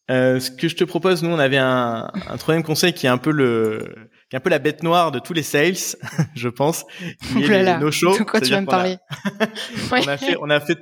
Euh, 0.09 0.39
ce 0.39 0.51
que 0.51 0.67
je 0.67 0.75
te 0.75 0.83
propose, 0.83 1.23
nous, 1.23 1.29
on 1.29 1.39
avait 1.39 1.57
un, 1.57 2.11
un 2.27 2.37
troisième 2.37 2.63
conseil 2.63 2.93
qui 2.93 3.05
est 3.05 3.09
un 3.09 3.17
peu 3.17 3.31
le, 3.31 3.95
qui 4.29 4.35
est 4.35 4.37
un 4.37 4.41
peu 4.41 4.49
la 4.49 4.59
bête 4.59 4.81
noire 4.81 5.11
de 5.11 5.19
tous 5.19 5.33
les 5.33 5.43
sales, 5.43 5.75
je 6.35 6.47
pense. 6.47 6.85
Qui 7.33 7.43
est 7.43 7.63
les, 7.63 7.77
no 7.77 7.91
show. 7.91 8.17
De 8.17 8.23
quoi 8.23 8.39
tu 8.39 8.51
vas 8.51 8.61
me 8.61 8.65
parler 8.65 8.97
On 9.91 10.07
a 10.07 10.17
fait, 10.17 10.37
on 10.39 10.49
a 10.49 10.59
fait, 10.61 10.79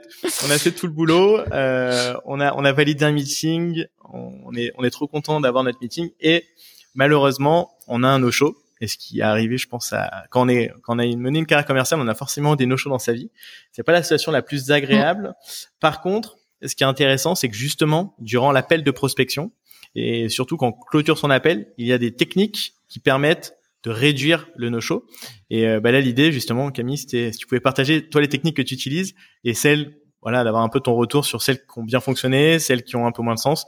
on 0.47 0.51
a 0.51 0.57
fait 0.59 0.71
tout 0.71 0.85
le 0.85 0.93
boulot. 0.93 1.39
Euh, 1.51 2.13
on 2.25 2.39
a, 2.39 2.53
on 2.55 2.63
a 2.63 2.71
validé 2.71 3.05
un 3.05 3.11
meeting. 3.11 3.85
On 4.13 4.55
est, 4.55 4.71
on 4.77 4.83
est 4.83 4.91
trop 4.91 5.07
content 5.07 5.41
d'avoir 5.41 5.63
notre 5.63 5.79
meeting 5.81 6.09
et 6.19 6.45
malheureusement, 6.93 7.71
on 7.87 8.03
a 8.03 8.07
un 8.07 8.19
no 8.19 8.29
show. 8.29 8.55
Et 8.81 8.87
ce 8.87 8.97
qui 8.97 9.19
est 9.19 9.23
arrivé, 9.23 9.57
je 9.57 9.67
pense, 9.67 9.93
à 9.93 10.25
quand 10.29 10.45
on 10.45 10.47
est 10.47 10.71
quand 10.83 10.95
on 10.95 10.99
a 10.99 11.05
mené 11.15 11.39
une 11.39 11.45
carrière 11.45 11.65
commerciale, 11.65 11.99
on 11.99 12.07
a 12.07 12.15
forcément 12.15 12.55
des 12.55 12.67
no 12.67 12.77
shows 12.77 12.89
dans 12.89 12.99
sa 12.99 13.13
vie. 13.13 13.29
C'est 13.71 13.83
pas 13.83 13.91
la 13.91 14.03
situation 14.03 14.31
la 14.31 14.41
plus 14.41 14.71
agréable. 14.71 15.33
Par 15.79 16.01
contre, 16.01 16.37
ce 16.63 16.75
qui 16.75 16.83
est 16.83 16.87
intéressant, 16.87 17.35
c'est 17.35 17.49
que 17.49 17.55
justement, 17.55 18.15
durant 18.19 18.51
l'appel 18.51 18.83
de 18.83 18.91
prospection, 18.91 19.51
et 19.95 20.29
surtout 20.29 20.57
quand 20.57 20.67
on 20.67 20.71
clôture 20.71 21.17
son 21.17 21.29
appel, 21.29 21.73
il 21.77 21.87
y 21.87 21.93
a 21.93 21.97
des 21.97 22.13
techniques 22.13 22.73
qui 22.87 22.99
permettent 22.99 23.55
de 23.83 23.91
réduire 23.91 24.49
le 24.55 24.69
no-show. 24.69 25.05
Et 25.49 25.65
euh, 25.67 25.79
bah 25.79 25.91
là, 25.91 26.01
l'idée, 26.01 26.31
justement, 26.31 26.69
Camille, 26.69 26.97
c'était 26.97 27.31
si 27.31 27.39
tu 27.39 27.47
pouvais 27.47 27.61
partager, 27.61 28.07
toi, 28.09 28.21
les 28.21 28.27
techniques 28.27 28.57
que 28.57 28.61
tu 28.61 28.73
utilises 28.73 29.15
et 29.43 29.53
celles, 29.53 29.97
voilà, 30.21 30.43
d'avoir 30.43 30.63
un 30.63 30.69
peu 30.69 30.81
ton 30.81 30.95
retour 30.95 31.25
sur 31.25 31.41
celles 31.41 31.59
qui 31.59 31.79
ont 31.79 31.83
bien 31.83 32.01
fonctionné, 32.01 32.59
celles 32.59 32.83
qui 32.83 32.95
ont 32.97 33.07
un 33.07 33.11
peu 33.11 33.21
moins 33.21 33.35
de 33.35 33.39
sens. 33.39 33.65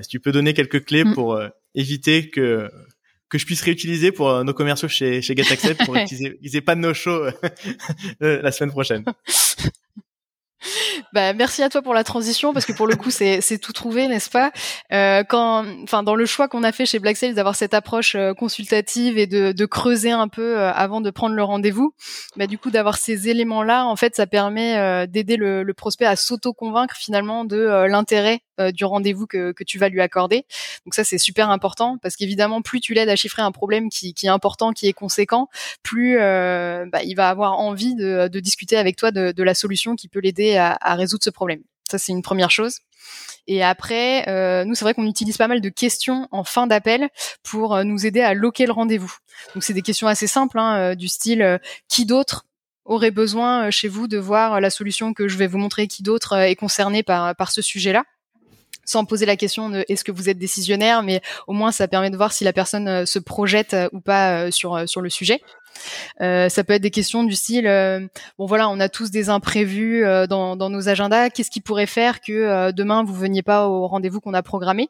si 0.00 0.08
tu 0.08 0.18
peux 0.18 0.32
donner 0.32 0.54
quelques 0.54 0.84
clés 0.84 1.04
mm. 1.04 1.14
pour 1.14 1.34
euh, 1.34 1.48
éviter 1.74 2.30
que 2.30 2.70
que 3.28 3.38
je 3.38 3.46
puisse 3.46 3.62
réutiliser 3.62 4.10
pour 4.10 4.28
euh, 4.28 4.42
nos 4.42 4.52
commerciaux 4.52 4.88
chez, 4.88 5.22
chez 5.22 5.36
GetAccept 5.36 5.84
pour 5.84 5.94
qu'ils 6.06 6.56
aient, 6.56 6.60
pas 6.60 6.74
de 6.74 6.80
no-show 6.80 7.26
la 8.20 8.52
semaine 8.52 8.72
prochaine. 8.72 9.04
Bah, 11.12 11.32
merci 11.32 11.62
à 11.64 11.68
toi 11.68 11.82
pour 11.82 11.92
la 11.92 12.04
transition 12.04 12.52
parce 12.52 12.64
que 12.64 12.72
pour 12.72 12.86
le 12.86 12.94
coup 12.94 13.10
c'est 13.10 13.58
tout 13.60 13.72
trouvé 13.72 14.06
n'est-ce 14.06 14.30
pas? 14.30 14.52
Euh, 14.92 15.24
quand 15.24 15.64
enfin 15.82 16.04
dans 16.04 16.14
le 16.14 16.24
choix 16.24 16.46
qu'on 16.46 16.62
a 16.62 16.70
fait 16.70 16.86
chez 16.86 17.00
Black 17.00 17.16
Sales 17.16 17.34
d'avoir 17.34 17.56
cette 17.56 17.74
approche 17.74 18.14
euh, 18.14 18.32
consultative 18.32 19.18
et 19.18 19.26
de, 19.26 19.50
de, 19.50 19.66
creuser 19.66 20.12
un 20.12 20.28
peu 20.28 20.56
euh, 20.56 20.72
avant 20.72 21.00
de 21.00 21.10
prendre 21.10 21.34
le 21.34 21.42
rendez-vous 21.42 21.94
bah 22.36 22.46
du 22.46 22.58
coup 22.58 22.70
d'avoir 22.70 22.96
ces 22.96 23.28
éléments 23.28 23.64
là 23.64 23.86
en 23.86 23.96
fait 23.96 24.14
ça 24.14 24.28
permet 24.28 24.78
euh, 24.78 25.06
d'aider 25.06 25.36
le, 25.36 25.64
le, 25.64 25.74
prospect 25.74 26.06
à 26.06 26.14
s'auto 26.14 26.52
convaincre 26.52 26.94
finalement 26.96 27.44
de 27.44 27.86
l'intérêt 27.88 28.40
du 28.74 28.84
rendez-vous 28.84 29.26
que, 29.26 29.52
que 29.52 29.64
tu 29.64 29.78
vas 29.78 29.88
lui 29.88 30.02
accorder. 30.02 30.44
Donc 30.84 30.92
ça 30.92 31.02
c'est 31.02 31.16
super 31.16 31.48
important 31.48 31.96
parce 32.02 32.14
qu'évidemment 32.14 32.60
plus 32.60 32.80
tu 32.80 32.92
l'aides 32.92 33.08
à 33.08 33.16
chiffrer 33.16 33.40
un 33.40 33.52
problème 33.52 33.88
qui, 33.88 34.12
qui, 34.12 34.26
est 34.26 34.30
important 34.30 34.72
qui 34.72 34.86
est 34.86 34.92
conséquent 34.92 35.48
plus 35.82 36.18
bah, 36.18 37.02
il 37.02 37.14
va 37.14 37.30
avoir 37.30 37.58
envie 37.58 37.94
de, 37.94 38.28
de 38.28 38.40
discuter 38.40 38.76
avec 38.76 38.96
toi 38.96 39.12
de, 39.12 39.32
de 39.32 39.42
la 39.42 39.54
solution 39.54 39.96
qui 39.96 40.08
peut 40.08 40.20
l'aider 40.20 40.58
à, 40.58 40.72
à 40.72 40.94
résoudre 41.00 41.24
ce 41.24 41.30
problème. 41.30 41.62
Ça, 41.90 41.98
c'est 41.98 42.12
une 42.12 42.22
première 42.22 42.50
chose. 42.50 42.78
Et 43.46 43.64
après, 43.64 44.28
euh, 44.28 44.64
nous, 44.64 44.74
c'est 44.74 44.84
vrai 44.84 44.94
qu'on 44.94 45.06
utilise 45.06 45.36
pas 45.36 45.48
mal 45.48 45.60
de 45.60 45.68
questions 45.68 46.28
en 46.30 46.44
fin 46.44 46.66
d'appel 46.66 47.08
pour 47.42 47.74
euh, 47.74 47.82
nous 47.82 48.06
aider 48.06 48.20
à 48.20 48.34
loquer 48.34 48.66
le 48.66 48.72
rendez-vous. 48.72 49.12
Donc, 49.54 49.64
c'est 49.64 49.72
des 49.72 49.82
questions 49.82 50.06
assez 50.06 50.26
simples, 50.26 50.58
hein, 50.58 50.76
euh, 50.78 50.94
du 50.94 51.08
style 51.08 51.58
qui 51.88 52.06
d'autre 52.06 52.46
aurait 52.84 53.10
besoin 53.10 53.70
chez 53.70 53.88
vous 53.88 54.08
de 54.08 54.18
voir 54.18 54.60
la 54.60 54.70
solution 54.70 55.12
que 55.14 55.28
je 55.28 55.36
vais 55.36 55.46
vous 55.46 55.58
montrer 55.58 55.86
Qui 55.86 56.02
d'autre 56.02 56.36
est 56.36 56.56
concerné 56.56 57.02
par, 57.02 57.34
par 57.36 57.50
ce 57.50 57.62
sujet-là? 57.62 58.04
Sans 58.90 59.04
poser 59.04 59.26
la 59.26 59.36
question 59.36 59.70
de 59.70 59.84
est-ce 59.88 60.04
que 60.04 60.12
vous 60.12 60.28
êtes 60.28 60.38
décisionnaire, 60.38 61.02
mais 61.02 61.20
au 61.46 61.52
moins 61.52 61.72
ça 61.72 61.88
permet 61.88 62.10
de 62.10 62.16
voir 62.16 62.32
si 62.32 62.44
la 62.44 62.52
personne 62.52 63.06
se 63.06 63.18
projette 63.18 63.76
ou 63.92 64.00
pas 64.00 64.50
sur 64.50 64.88
sur 64.88 65.00
le 65.00 65.10
sujet. 65.10 65.40
Euh, 66.20 66.48
ça 66.48 66.64
peut 66.64 66.74
être 66.74 66.82
des 66.82 66.90
questions 66.90 67.24
du 67.24 67.34
style, 67.34 67.66
euh, 67.66 68.00
bon 68.38 68.46
voilà, 68.46 68.68
on 68.68 68.80
a 68.80 68.88
tous 68.88 69.10
des 69.10 69.28
imprévus 69.28 70.04
euh, 70.04 70.26
dans, 70.26 70.56
dans, 70.56 70.70
nos 70.70 70.88
agendas. 70.88 71.30
Qu'est-ce 71.30 71.50
qui 71.50 71.60
pourrait 71.60 71.86
faire 71.86 72.20
que 72.20 72.70
demain 72.72 73.04
vous 73.04 73.14
veniez 73.14 73.42
pas 73.42 73.68
au 73.68 73.86
rendez-vous 73.86 74.20
qu'on 74.20 74.34
a 74.34 74.42
programmé? 74.42 74.88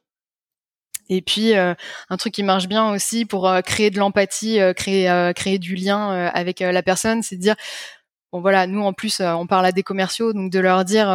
Et 1.08 1.22
puis 1.22 1.54
un 1.54 2.16
truc 2.18 2.32
qui 2.32 2.44
marche 2.44 2.68
bien 2.68 2.92
aussi 2.92 3.24
pour 3.24 3.50
créer 3.66 3.90
de 3.90 3.98
l'empathie, 3.98 4.60
créer 4.76 5.32
créer 5.34 5.58
du 5.58 5.74
lien 5.74 6.10
avec 6.32 6.60
la 6.60 6.82
personne, 6.84 7.24
c'est 7.24 7.34
de 7.34 7.40
dire 7.40 7.56
bon 8.30 8.40
voilà, 8.40 8.68
nous 8.68 8.82
en 8.82 8.92
plus 8.92 9.20
on 9.20 9.48
parle 9.48 9.66
à 9.66 9.72
des 9.72 9.82
commerciaux, 9.82 10.32
donc 10.32 10.52
de 10.52 10.60
leur 10.60 10.84
dire 10.84 11.08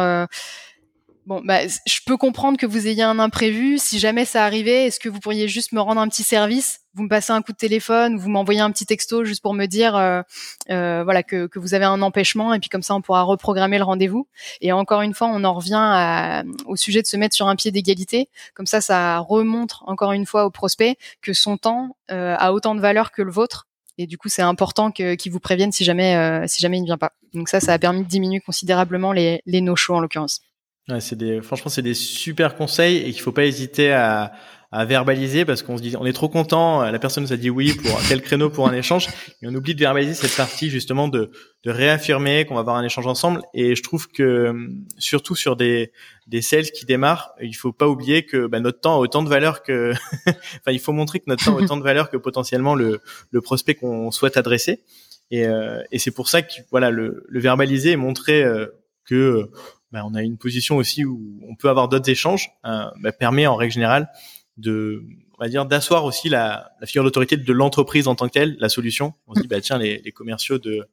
Bon, 1.26 1.40
bah, 1.44 1.66
je 1.66 1.98
peux 2.06 2.16
comprendre 2.16 2.56
que 2.56 2.66
vous 2.66 2.86
ayez 2.86 3.02
un 3.02 3.18
imprévu. 3.18 3.78
Si 3.78 3.98
jamais 3.98 4.24
ça 4.24 4.44
arrivait, 4.44 4.86
est-ce 4.86 5.00
que 5.00 5.08
vous 5.08 5.18
pourriez 5.18 5.48
juste 5.48 5.72
me 5.72 5.80
rendre 5.80 6.00
un 6.00 6.06
petit 6.06 6.22
service? 6.22 6.82
Vous 6.94 7.02
me 7.02 7.08
passez 7.08 7.32
un 7.32 7.42
coup 7.42 7.50
de 7.50 7.56
téléphone, 7.56 8.16
vous 8.16 8.28
m'envoyez 8.30 8.60
un 8.60 8.70
petit 8.70 8.86
texto 8.86 9.24
juste 9.24 9.42
pour 9.42 9.52
me 9.52 9.66
dire, 9.66 9.96
euh, 9.96 10.22
euh, 10.70 11.02
voilà, 11.02 11.24
que, 11.24 11.48
que, 11.48 11.58
vous 11.58 11.74
avez 11.74 11.84
un 11.84 12.00
empêchement, 12.00 12.54
et 12.54 12.60
puis 12.60 12.70
comme 12.70 12.82
ça, 12.82 12.94
on 12.94 13.02
pourra 13.02 13.24
reprogrammer 13.24 13.76
le 13.76 13.82
rendez-vous. 13.82 14.28
Et 14.60 14.70
encore 14.70 15.02
une 15.02 15.14
fois, 15.14 15.26
on 15.26 15.42
en 15.42 15.52
revient 15.52 15.74
à, 15.74 16.44
au 16.64 16.76
sujet 16.76 17.02
de 17.02 17.08
se 17.08 17.16
mettre 17.16 17.34
sur 17.34 17.48
un 17.48 17.56
pied 17.56 17.72
d'égalité. 17.72 18.28
Comme 18.54 18.66
ça, 18.66 18.80
ça 18.80 19.18
remontre 19.18 19.82
encore 19.88 20.12
une 20.12 20.26
fois 20.26 20.44
au 20.44 20.50
prospect 20.50 20.96
que 21.22 21.32
son 21.32 21.56
temps 21.56 21.96
euh, 22.12 22.36
a 22.38 22.52
autant 22.52 22.76
de 22.76 22.80
valeur 22.80 23.10
que 23.10 23.22
le 23.22 23.32
vôtre. 23.32 23.66
Et 23.98 24.06
du 24.06 24.16
coup, 24.16 24.28
c'est 24.28 24.42
important 24.42 24.92
qu'il 24.92 25.32
vous 25.32 25.40
prévienne 25.40 25.72
si 25.72 25.82
jamais, 25.82 26.14
euh, 26.14 26.44
si 26.46 26.60
jamais 26.60 26.78
il 26.78 26.82
ne 26.82 26.86
vient 26.86 26.98
pas. 26.98 27.14
Donc 27.34 27.48
ça, 27.48 27.58
ça 27.58 27.72
a 27.72 27.78
permis 27.80 28.04
de 28.04 28.08
diminuer 28.08 28.38
considérablement 28.38 29.10
les, 29.12 29.42
les 29.44 29.60
no-shows 29.60 29.96
en 29.96 30.00
l'occurrence. 30.00 30.40
Ouais, 30.88 31.00
c'est 31.00 31.16
des, 31.16 31.42
franchement, 31.42 31.70
c'est 31.70 31.82
des 31.82 31.94
super 31.94 32.54
conseils 32.54 32.98
et 32.98 33.12
qu'il 33.12 33.20
faut 33.20 33.32
pas 33.32 33.44
hésiter 33.44 33.92
à, 33.92 34.32
à 34.70 34.84
verbaliser 34.84 35.44
parce 35.44 35.62
qu'on 35.62 35.76
se 35.76 35.82
dit, 35.82 35.96
on 35.98 36.06
est 36.06 36.12
trop 36.12 36.28
content, 36.28 36.82
la 36.82 36.98
personne 36.98 37.24
nous 37.24 37.32
a 37.32 37.36
dit 37.36 37.50
oui 37.50 37.72
pour 37.72 37.98
tel 38.08 38.20
créneau 38.20 38.50
pour 38.50 38.68
un 38.68 38.72
échange 38.72 39.08
et 39.40 39.46
on 39.48 39.54
oublie 39.54 39.74
de 39.74 39.80
verbaliser 39.80 40.14
cette 40.14 40.36
partie 40.36 40.70
justement 40.70 41.08
de, 41.08 41.30
de 41.64 41.70
réaffirmer 41.70 42.44
qu'on 42.44 42.54
va 42.54 42.60
avoir 42.60 42.76
un 42.76 42.84
échange 42.84 43.06
ensemble. 43.06 43.42
Et 43.54 43.74
je 43.74 43.82
trouve 43.82 44.08
que 44.08 44.54
surtout 44.98 45.34
sur 45.34 45.56
des, 45.56 45.92
des 46.26 46.42
sales 46.42 46.70
qui 46.70 46.84
démarrent, 46.84 47.32
il 47.40 47.54
faut 47.54 47.72
pas 47.72 47.88
oublier 47.88 48.24
que 48.24 48.46
bah, 48.46 48.60
notre 48.60 48.80
temps 48.80 48.96
a 48.96 48.98
autant 48.98 49.22
de 49.22 49.28
valeur 49.28 49.62
que, 49.62 49.92
enfin, 50.26 50.72
il 50.72 50.80
faut 50.80 50.92
montrer 50.92 51.20
que 51.20 51.24
notre 51.28 51.44
temps 51.44 51.56
a 51.56 51.62
autant 51.62 51.76
de 51.76 51.82
valeur 51.82 52.10
que 52.10 52.16
potentiellement 52.16 52.74
le, 52.74 53.00
le 53.30 53.40
prospect 53.40 53.74
qu'on 53.74 54.10
souhaite 54.10 54.36
adresser. 54.36 54.84
Et, 55.30 55.46
euh, 55.46 55.82
et 55.90 55.98
c'est 55.98 56.12
pour 56.12 56.28
ça 56.28 56.42
que 56.42 56.52
voilà 56.70 56.90
le, 56.90 57.24
le 57.28 57.40
verbaliser 57.40 57.92
et 57.92 57.96
montrer 57.96 58.44
euh, 58.44 58.66
que 59.04 59.50
bah, 59.96 60.02
on 60.04 60.14
a 60.14 60.20
une 60.20 60.36
position 60.36 60.76
aussi 60.76 61.06
où 61.06 61.40
on 61.48 61.54
peut 61.54 61.70
avoir 61.70 61.88
d'autres 61.88 62.10
échanges, 62.10 62.50
euh, 62.66 62.84
bah, 63.00 63.12
permet 63.12 63.46
en 63.46 63.56
règle 63.56 63.72
générale 63.72 64.10
de, 64.58 65.02
on 65.38 65.42
va 65.42 65.48
dire, 65.48 65.64
d'asseoir 65.64 66.04
aussi 66.04 66.28
la, 66.28 66.70
figure 66.84 67.02
d'autorité 67.02 67.38
de 67.38 67.52
l'entreprise 67.54 68.06
en 68.06 68.14
tant 68.14 68.26
que 68.26 68.32
telle, 68.32 68.58
la 68.60 68.68
solution. 68.68 69.14
On 69.26 69.34
se 69.34 69.40
dit, 69.40 69.48
bah 69.48 69.62
tiens, 69.62 69.78
les 69.78 70.12
commerciaux 70.12 70.58
de, 70.58 70.86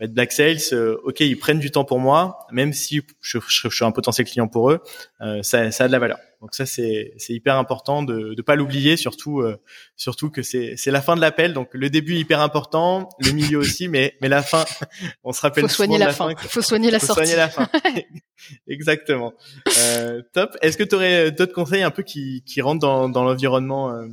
bah, 0.00 0.06
Black 0.08 0.32
Sales, 0.32 0.58
euh, 0.72 0.96
ok, 1.04 1.20
ils 1.20 1.38
prennent 1.38 1.60
du 1.60 1.70
temps 1.70 1.84
pour 1.84 2.00
moi, 2.00 2.38
même 2.50 2.72
si 2.72 3.00
je, 3.20 3.38
je, 3.46 3.68
suis 3.68 3.84
un 3.84 3.92
potentiel 3.92 4.26
client 4.26 4.48
pour 4.48 4.70
eux, 4.70 4.80
euh, 5.20 5.42
ça, 5.42 5.70
ça, 5.70 5.84
a 5.84 5.86
de 5.86 5.92
la 5.92 5.98
valeur. 5.98 6.18
Donc 6.40 6.54
ça, 6.54 6.66
c'est 6.66 7.14
hyper 7.30 7.56
important 7.56 8.02
de 8.02 8.34
ne 8.36 8.42
pas 8.42 8.54
l'oublier, 8.54 8.98
surtout 8.98 9.40
euh, 9.40 9.56
surtout 9.96 10.30
que 10.30 10.42
c'est 10.42 10.76
la 10.86 11.00
fin 11.00 11.16
de 11.16 11.20
l'appel. 11.22 11.54
Donc 11.54 11.70
le 11.72 11.88
début 11.88 12.16
est 12.16 12.20
hyper 12.20 12.40
important, 12.40 13.08
le 13.18 13.32
milieu 13.32 13.56
aussi, 13.56 13.88
mais 13.88 14.14
mais 14.20 14.28
la 14.28 14.42
fin, 14.42 14.64
on 15.22 15.32
se 15.32 15.40
rappelle. 15.40 15.62
Faut 15.62 15.68
soigner 15.68 15.96
la, 15.96 16.12
fin. 16.12 16.34
Faut 16.36 16.60
soigner 16.60 16.90
la 16.90 16.98
Faut 16.98 17.06
sortie. 17.06 17.28
Soigner 17.28 17.36
la 17.36 17.48
fin. 17.48 17.68
Exactement. 18.68 19.32
Euh, 19.78 20.20
top. 20.34 20.56
Est-ce 20.60 20.76
que 20.76 20.82
tu 20.82 20.96
aurais 20.96 21.30
d'autres 21.30 21.54
conseils 21.54 21.82
un 21.82 21.90
peu 21.90 22.02
qui 22.02 22.42
qui 22.44 22.60
rentrent 22.60 22.80
dans 22.80 23.08
dans 23.08 23.24
l'environnement 23.24 24.06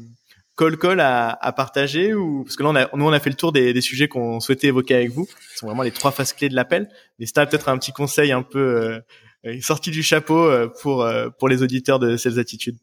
call 0.58 1.00
à, 1.00 1.30
à, 1.30 1.52
partager 1.52 2.14
ou 2.14 2.44
parce 2.44 2.56
que 2.56 2.64
là 2.64 2.70
on 2.70 2.76
a, 2.76 2.90
nous 2.96 3.06
on 3.06 3.12
a 3.12 3.20
fait 3.20 3.30
le 3.30 3.36
tour 3.36 3.52
des, 3.52 3.74
des 3.74 3.82
sujets 3.82 4.08
qu'on 4.08 4.40
souhaitait 4.40 4.68
évoquer 4.68 4.96
avec 4.96 5.12
vous, 5.12 5.26
qui 5.26 5.58
sont 5.58 5.68
vraiment 5.68 5.84
les 5.84 5.92
trois 5.92 6.12
phases 6.12 6.34
clés 6.34 6.50
de 6.50 6.56
l'appel. 6.56 6.90
Mais 7.20 7.26
si 7.26 7.34
peut-être 7.34 7.70
un 7.70 7.78
petit 7.78 7.94
conseil 7.94 8.32
un 8.32 8.44
peu 8.44 9.02
euh, 9.46 9.60
sorti 9.62 9.90
du 9.92 10.04
chapeau 10.04 10.38
euh, 10.38 10.68
pour 10.82 11.04
euh, 11.04 11.30
pour 11.30 11.50
les 11.50 11.64
auditeurs 11.64 12.00
de 12.00 12.16
ces 12.16 12.38
attitudes. 12.38 12.78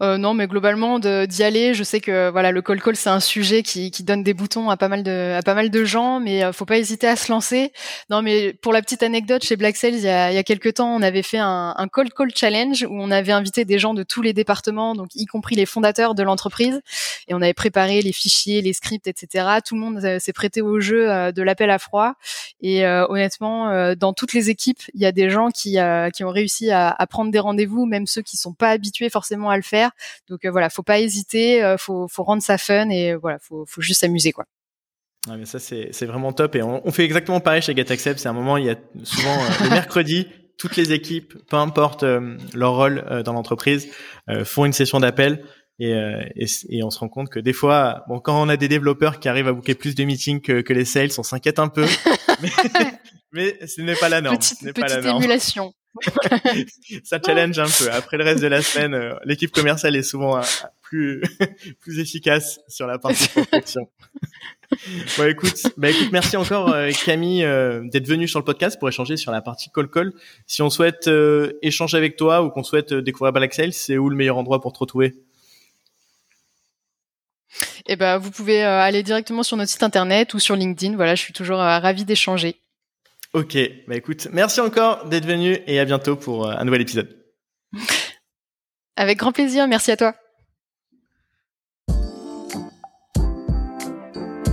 Euh, 0.00 0.18
non, 0.18 0.34
mais 0.34 0.46
globalement 0.46 0.98
d'y 0.98 1.42
aller. 1.42 1.74
Je 1.74 1.82
sais 1.82 2.00
que 2.00 2.30
voilà, 2.30 2.50
le 2.50 2.62
call 2.62 2.80
call 2.80 2.96
c'est 2.96 3.10
un 3.10 3.20
sujet 3.20 3.62
qui, 3.62 3.90
qui 3.90 4.02
donne 4.02 4.22
des 4.22 4.34
boutons 4.34 4.70
à 4.70 4.76
pas 4.76 4.88
mal 4.88 5.02
de 5.02 5.34
à 5.36 5.42
pas 5.42 5.54
mal 5.54 5.70
de 5.70 5.84
gens, 5.84 6.20
mais 6.20 6.44
euh, 6.44 6.52
faut 6.52 6.64
pas 6.64 6.78
hésiter 6.78 7.06
à 7.06 7.16
se 7.16 7.30
lancer. 7.30 7.72
Non, 8.10 8.22
mais 8.22 8.52
pour 8.52 8.72
la 8.72 8.82
petite 8.82 9.02
anecdote, 9.02 9.44
chez 9.44 9.56
Black 9.56 9.76
Sales, 9.76 9.94
il 9.94 10.00
y 10.00 10.08
a, 10.08 10.30
il 10.30 10.34
y 10.34 10.38
a 10.38 10.42
quelques 10.42 10.74
temps, 10.74 10.94
on 10.94 11.02
avait 11.02 11.22
fait 11.22 11.38
un, 11.38 11.74
un 11.76 11.88
call 11.88 12.12
call 12.12 12.30
challenge 12.34 12.82
où 12.88 13.00
on 13.00 13.10
avait 13.10 13.32
invité 13.32 13.64
des 13.64 13.78
gens 13.78 13.94
de 13.94 14.02
tous 14.02 14.22
les 14.22 14.32
départements, 14.32 14.94
donc 14.94 15.08
y 15.14 15.26
compris 15.26 15.56
les 15.56 15.66
fondateurs 15.66 16.14
de 16.14 16.22
l'entreprise, 16.22 16.80
et 17.28 17.34
on 17.34 17.42
avait 17.42 17.54
préparé 17.54 18.02
les 18.02 18.12
fichiers, 18.12 18.62
les 18.62 18.72
scripts, 18.72 19.06
etc. 19.06 19.46
Tout 19.64 19.74
le 19.74 19.80
monde 19.80 20.04
euh, 20.04 20.18
s'est 20.18 20.32
prêté 20.32 20.60
au 20.60 20.80
jeu 20.80 21.32
de 21.32 21.42
l'appel 21.42 21.70
à 21.70 21.78
froid. 21.78 22.14
Et 22.60 22.86
honnêtement, 22.86 23.94
dans 23.94 24.12
toutes 24.12 24.32
les 24.32 24.50
équipes, 24.50 24.80
il 24.94 25.00
y 25.00 25.06
a 25.06 25.12
des 25.12 25.30
gens 25.30 25.50
qui, 25.50 25.78
qui 26.14 26.24
ont 26.24 26.30
réussi 26.30 26.70
à, 26.70 26.90
à 26.90 27.06
prendre 27.06 27.30
des 27.30 27.38
rendez-vous, 27.38 27.86
même 27.86 28.06
ceux 28.06 28.22
qui 28.22 28.36
sont 28.36 28.52
pas 28.52 28.70
habitués 28.70 29.10
forcément 29.10 29.50
à 29.52 29.56
le 29.56 29.62
faire 29.62 29.90
donc 30.28 30.44
euh, 30.44 30.50
voilà, 30.50 30.70
faut 30.70 30.82
pas 30.82 31.00
hésiter, 31.00 31.62
euh, 31.62 31.76
faut, 31.76 32.08
faut 32.08 32.22
rendre 32.22 32.42
ça 32.42 32.58
fun 32.58 32.88
et 32.88 33.14
voilà, 33.14 33.38
faut, 33.38 33.64
faut 33.66 33.80
juste 33.80 34.00
s'amuser 34.00 34.32
quoi. 34.32 34.44
Ah 35.28 35.36
mais 35.36 35.44
ça 35.44 35.60
c'est 35.60 36.04
vraiment 36.04 36.32
top 36.32 36.56
et 36.56 36.62
on, 36.62 36.90
fait 36.90 37.04
exactement 37.04 37.40
pareil 37.40 37.62
chez 37.62 37.76
GetAccept. 37.76 38.18
C'est 38.18 38.28
un 38.28 38.32
moment 38.32 38.56
il 38.56 38.66
y 38.66 38.70
a 38.70 38.76
souvent 39.04 39.34
euh, 39.34 39.64
le 39.64 39.70
mercredi 39.70 40.26
toutes 40.58 40.76
les 40.76 40.92
équipes, 40.92 41.34
peu 41.48 41.56
importe 41.56 42.04
leur 42.54 42.76
rôle 42.76 43.22
dans 43.24 43.32
l'entreprise, 43.32 43.88
font 44.44 44.64
une 44.64 44.72
session 44.72 45.00
d'appel 45.00 45.44
et, 45.80 45.90
et, 46.36 46.46
et, 46.68 46.84
on 46.84 46.90
se 46.90 47.00
rend 47.00 47.08
compte 47.08 47.30
que 47.30 47.40
des 47.40 47.54
fois, 47.54 48.04
bon, 48.06 48.20
quand 48.20 48.40
on 48.40 48.48
a 48.48 48.56
des 48.56 48.68
développeurs 48.68 49.18
qui 49.18 49.28
arrivent 49.28 49.48
à 49.48 49.52
booker 49.52 49.74
plus 49.74 49.96
de 49.96 50.04
meetings 50.04 50.40
que, 50.40 50.60
que 50.60 50.72
les 50.72 50.84
sales, 50.84 51.10
on 51.18 51.24
s'inquiète 51.24 51.58
un 51.58 51.66
peu. 51.66 51.84
mais, 52.42 52.50
mais, 53.32 53.66
ce 53.66 53.80
n'est 53.80 53.96
pas 53.96 54.08
la 54.08 54.20
norme. 54.20 54.38
Petite, 54.38 54.58
ce 54.58 54.70
petite 54.70 55.04
émulation. 55.04 55.74
ça 57.04 57.18
challenge 57.24 57.58
un 57.58 57.66
peu. 57.66 57.90
Après 57.90 58.16
le 58.16 58.24
reste 58.24 58.42
de 58.42 58.46
la 58.46 58.62
semaine, 58.62 58.94
euh, 58.94 59.14
l'équipe 59.24 59.52
commerciale 59.52 59.96
est 59.96 60.02
souvent 60.02 60.38
euh, 60.38 60.42
plus 60.80 61.22
plus 61.80 61.98
efficace 61.98 62.60
sur 62.68 62.86
la 62.86 62.98
partie 62.98 63.28
prospection. 63.34 63.88
bon, 65.18 65.28
écoute, 65.28 65.62
bah 65.76 65.90
écoute, 65.90 66.08
merci 66.12 66.36
encore 66.36 66.72
euh, 66.72 66.90
Camille 67.04 67.46
d'être 67.90 68.06
venue 68.06 68.26
sur 68.26 68.38
le 68.38 68.44
podcast 68.44 68.78
pour 68.78 68.88
échanger 68.88 69.16
sur 69.16 69.32
la 69.32 69.42
partie 69.42 69.70
call 69.70 69.88
call. 69.88 70.12
Si 70.46 70.62
on 70.62 70.70
souhaite 70.70 71.10
échanger 71.60 71.96
avec 71.96 72.16
toi 72.16 72.42
ou 72.42 72.50
qu'on 72.50 72.64
souhaite 72.64 72.94
découvrir 72.94 73.32
Balaxel, 73.32 73.72
c'est 73.72 73.98
où 73.98 74.08
le 74.08 74.16
meilleur 74.16 74.38
endroit 74.38 74.60
pour 74.60 74.72
te 74.72 74.78
retrouver? 74.78 75.14
Eh 77.84 77.96
ben, 77.96 78.16
vous 78.16 78.30
pouvez 78.30 78.62
aller 78.62 79.02
directement 79.02 79.42
sur 79.42 79.56
notre 79.58 79.70
site 79.70 79.82
internet 79.82 80.32
ou 80.32 80.38
sur 80.38 80.56
LinkedIn. 80.56 80.96
Voilà, 80.96 81.14
je 81.16 81.22
suis 81.22 81.34
toujours 81.34 81.58
ravie 81.58 82.04
d'échanger. 82.04 82.61
Ok, 83.34 83.56
bah 83.88 83.96
écoute, 83.96 84.28
merci 84.30 84.60
encore 84.60 85.06
d'être 85.06 85.24
venu 85.24 85.56
et 85.66 85.80
à 85.80 85.86
bientôt 85.86 86.16
pour 86.16 86.46
euh, 86.46 86.54
un 86.54 86.64
nouvel 86.66 86.82
épisode. 86.82 87.16
Avec 88.94 89.18
grand 89.18 89.32
plaisir, 89.32 89.66
merci 89.66 89.90
à 89.90 89.96
toi. 89.96 90.14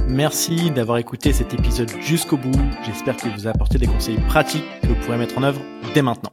Merci 0.08 0.72
d'avoir 0.72 0.98
écouté 0.98 1.34
cet 1.34 1.54
épisode 1.54 1.92
jusqu'au 2.00 2.38
bout. 2.38 2.58
J'espère 2.86 3.18
qu'il 3.18 3.32
vous 3.32 3.48
a 3.48 3.50
apporté 3.50 3.78
des 3.78 3.86
conseils 3.86 4.18
pratiques 4.30 4.64
que 4.82 4.88
vous 4.88 4.96
pourrez 4.96 5.18
mettre 5.18 5.38
en 5.38 5.44
œuvre 5.44 5.62
dès 5.94 6.02
maintenant. 6.02 6.32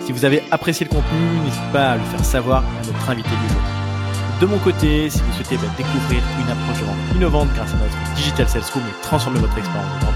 Si 0.00 0.12
vous 0.12 0.24
avez 0.24 0.42
apprécié 0.50 0.86
le 0.86 0.90
contenu, 0.90 1.40
n'hésitez 1.44 1.72
pas 1.74 1.92
à 1.92 1.96
le 1.98 2.04
faire 2.04 2.24
savoir 2.24 2.64
à 2.64 2.86
notre 2.86 3.10
invité 3.10 3.28
du 3.28 3.52
jour. 3.52 3.62
De 4.40 4.46
mon 4.46 4.58
côté, 4.60 5.10
si 5.10 5.20
vous 5.20 5.32
souhaitez 5.34 5.56
bah, 5.56 5.70
découvrir 5.76 6.22
une 6.40 6.50
approche 6.50 6.80
de 6.80 6.86
vente 6.86 7.16
innovante 7.16 7.48
grâce 7.54 7.74
à 7.74 7.76
notre 7.76 8.14
Digital 8.16 8.48
Sales 8.48 8.62
Room 8.72 8.82
et 8.82 9.02
transformer 9.02 9.40
votre 9.40 9.58
expérience 9.58 10.00
de 10.00 10.06
vente, 10.06 10.14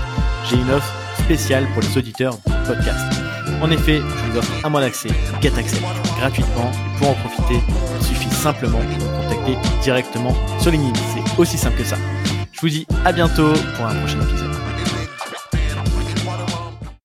j'ai 0.48 0.56
une 0.56 0.70
offre 0.70 1.05
spéciale 1.18 1.66
pour 1.72 1.82
les 1.82 1.98
auditeurs 1.98 2.36
du 2.36 2.52
podcast. 2.66 3.20
En 3.62 3.70
effet, 3.70 4.00
je 4.00 4.30
vous 4.30 4.38
offre 4.38 4.52
un 4.64 4.68
mois 4.68 4.80
d'accès 4.80 5.08
GetAccess 5.40 5.80
gratuitement 6.18 6.70
et 6.70 6.98
pour 6.98 7.10
en 7.10 7.14
profiter, 7.14 7.60
il 8.00 8.06
suffit 8.06 8.30
simplement 8.30 8.78
de 8.78 8.84
me 8.84 9.22
contacter 9.22 9.56
directement 9.82 10.34
sur 10.60 10.70
LinkedIn. 10.70 11.00
C'est 11.14 11.40
aussi 11.40 11.58
simple 11.58 11.78
que 11.78 11.84
ça. 11.84 11.96
Je 12.52 12.60
vous 12.60 12.68
dis 12.68 12.86
à 13.04 13.12
bientôt 13.12 13.52
pour 13.76 13.86
un 13.86 13.94
prochain 13.94 14.20
épisode. 14.20 14.65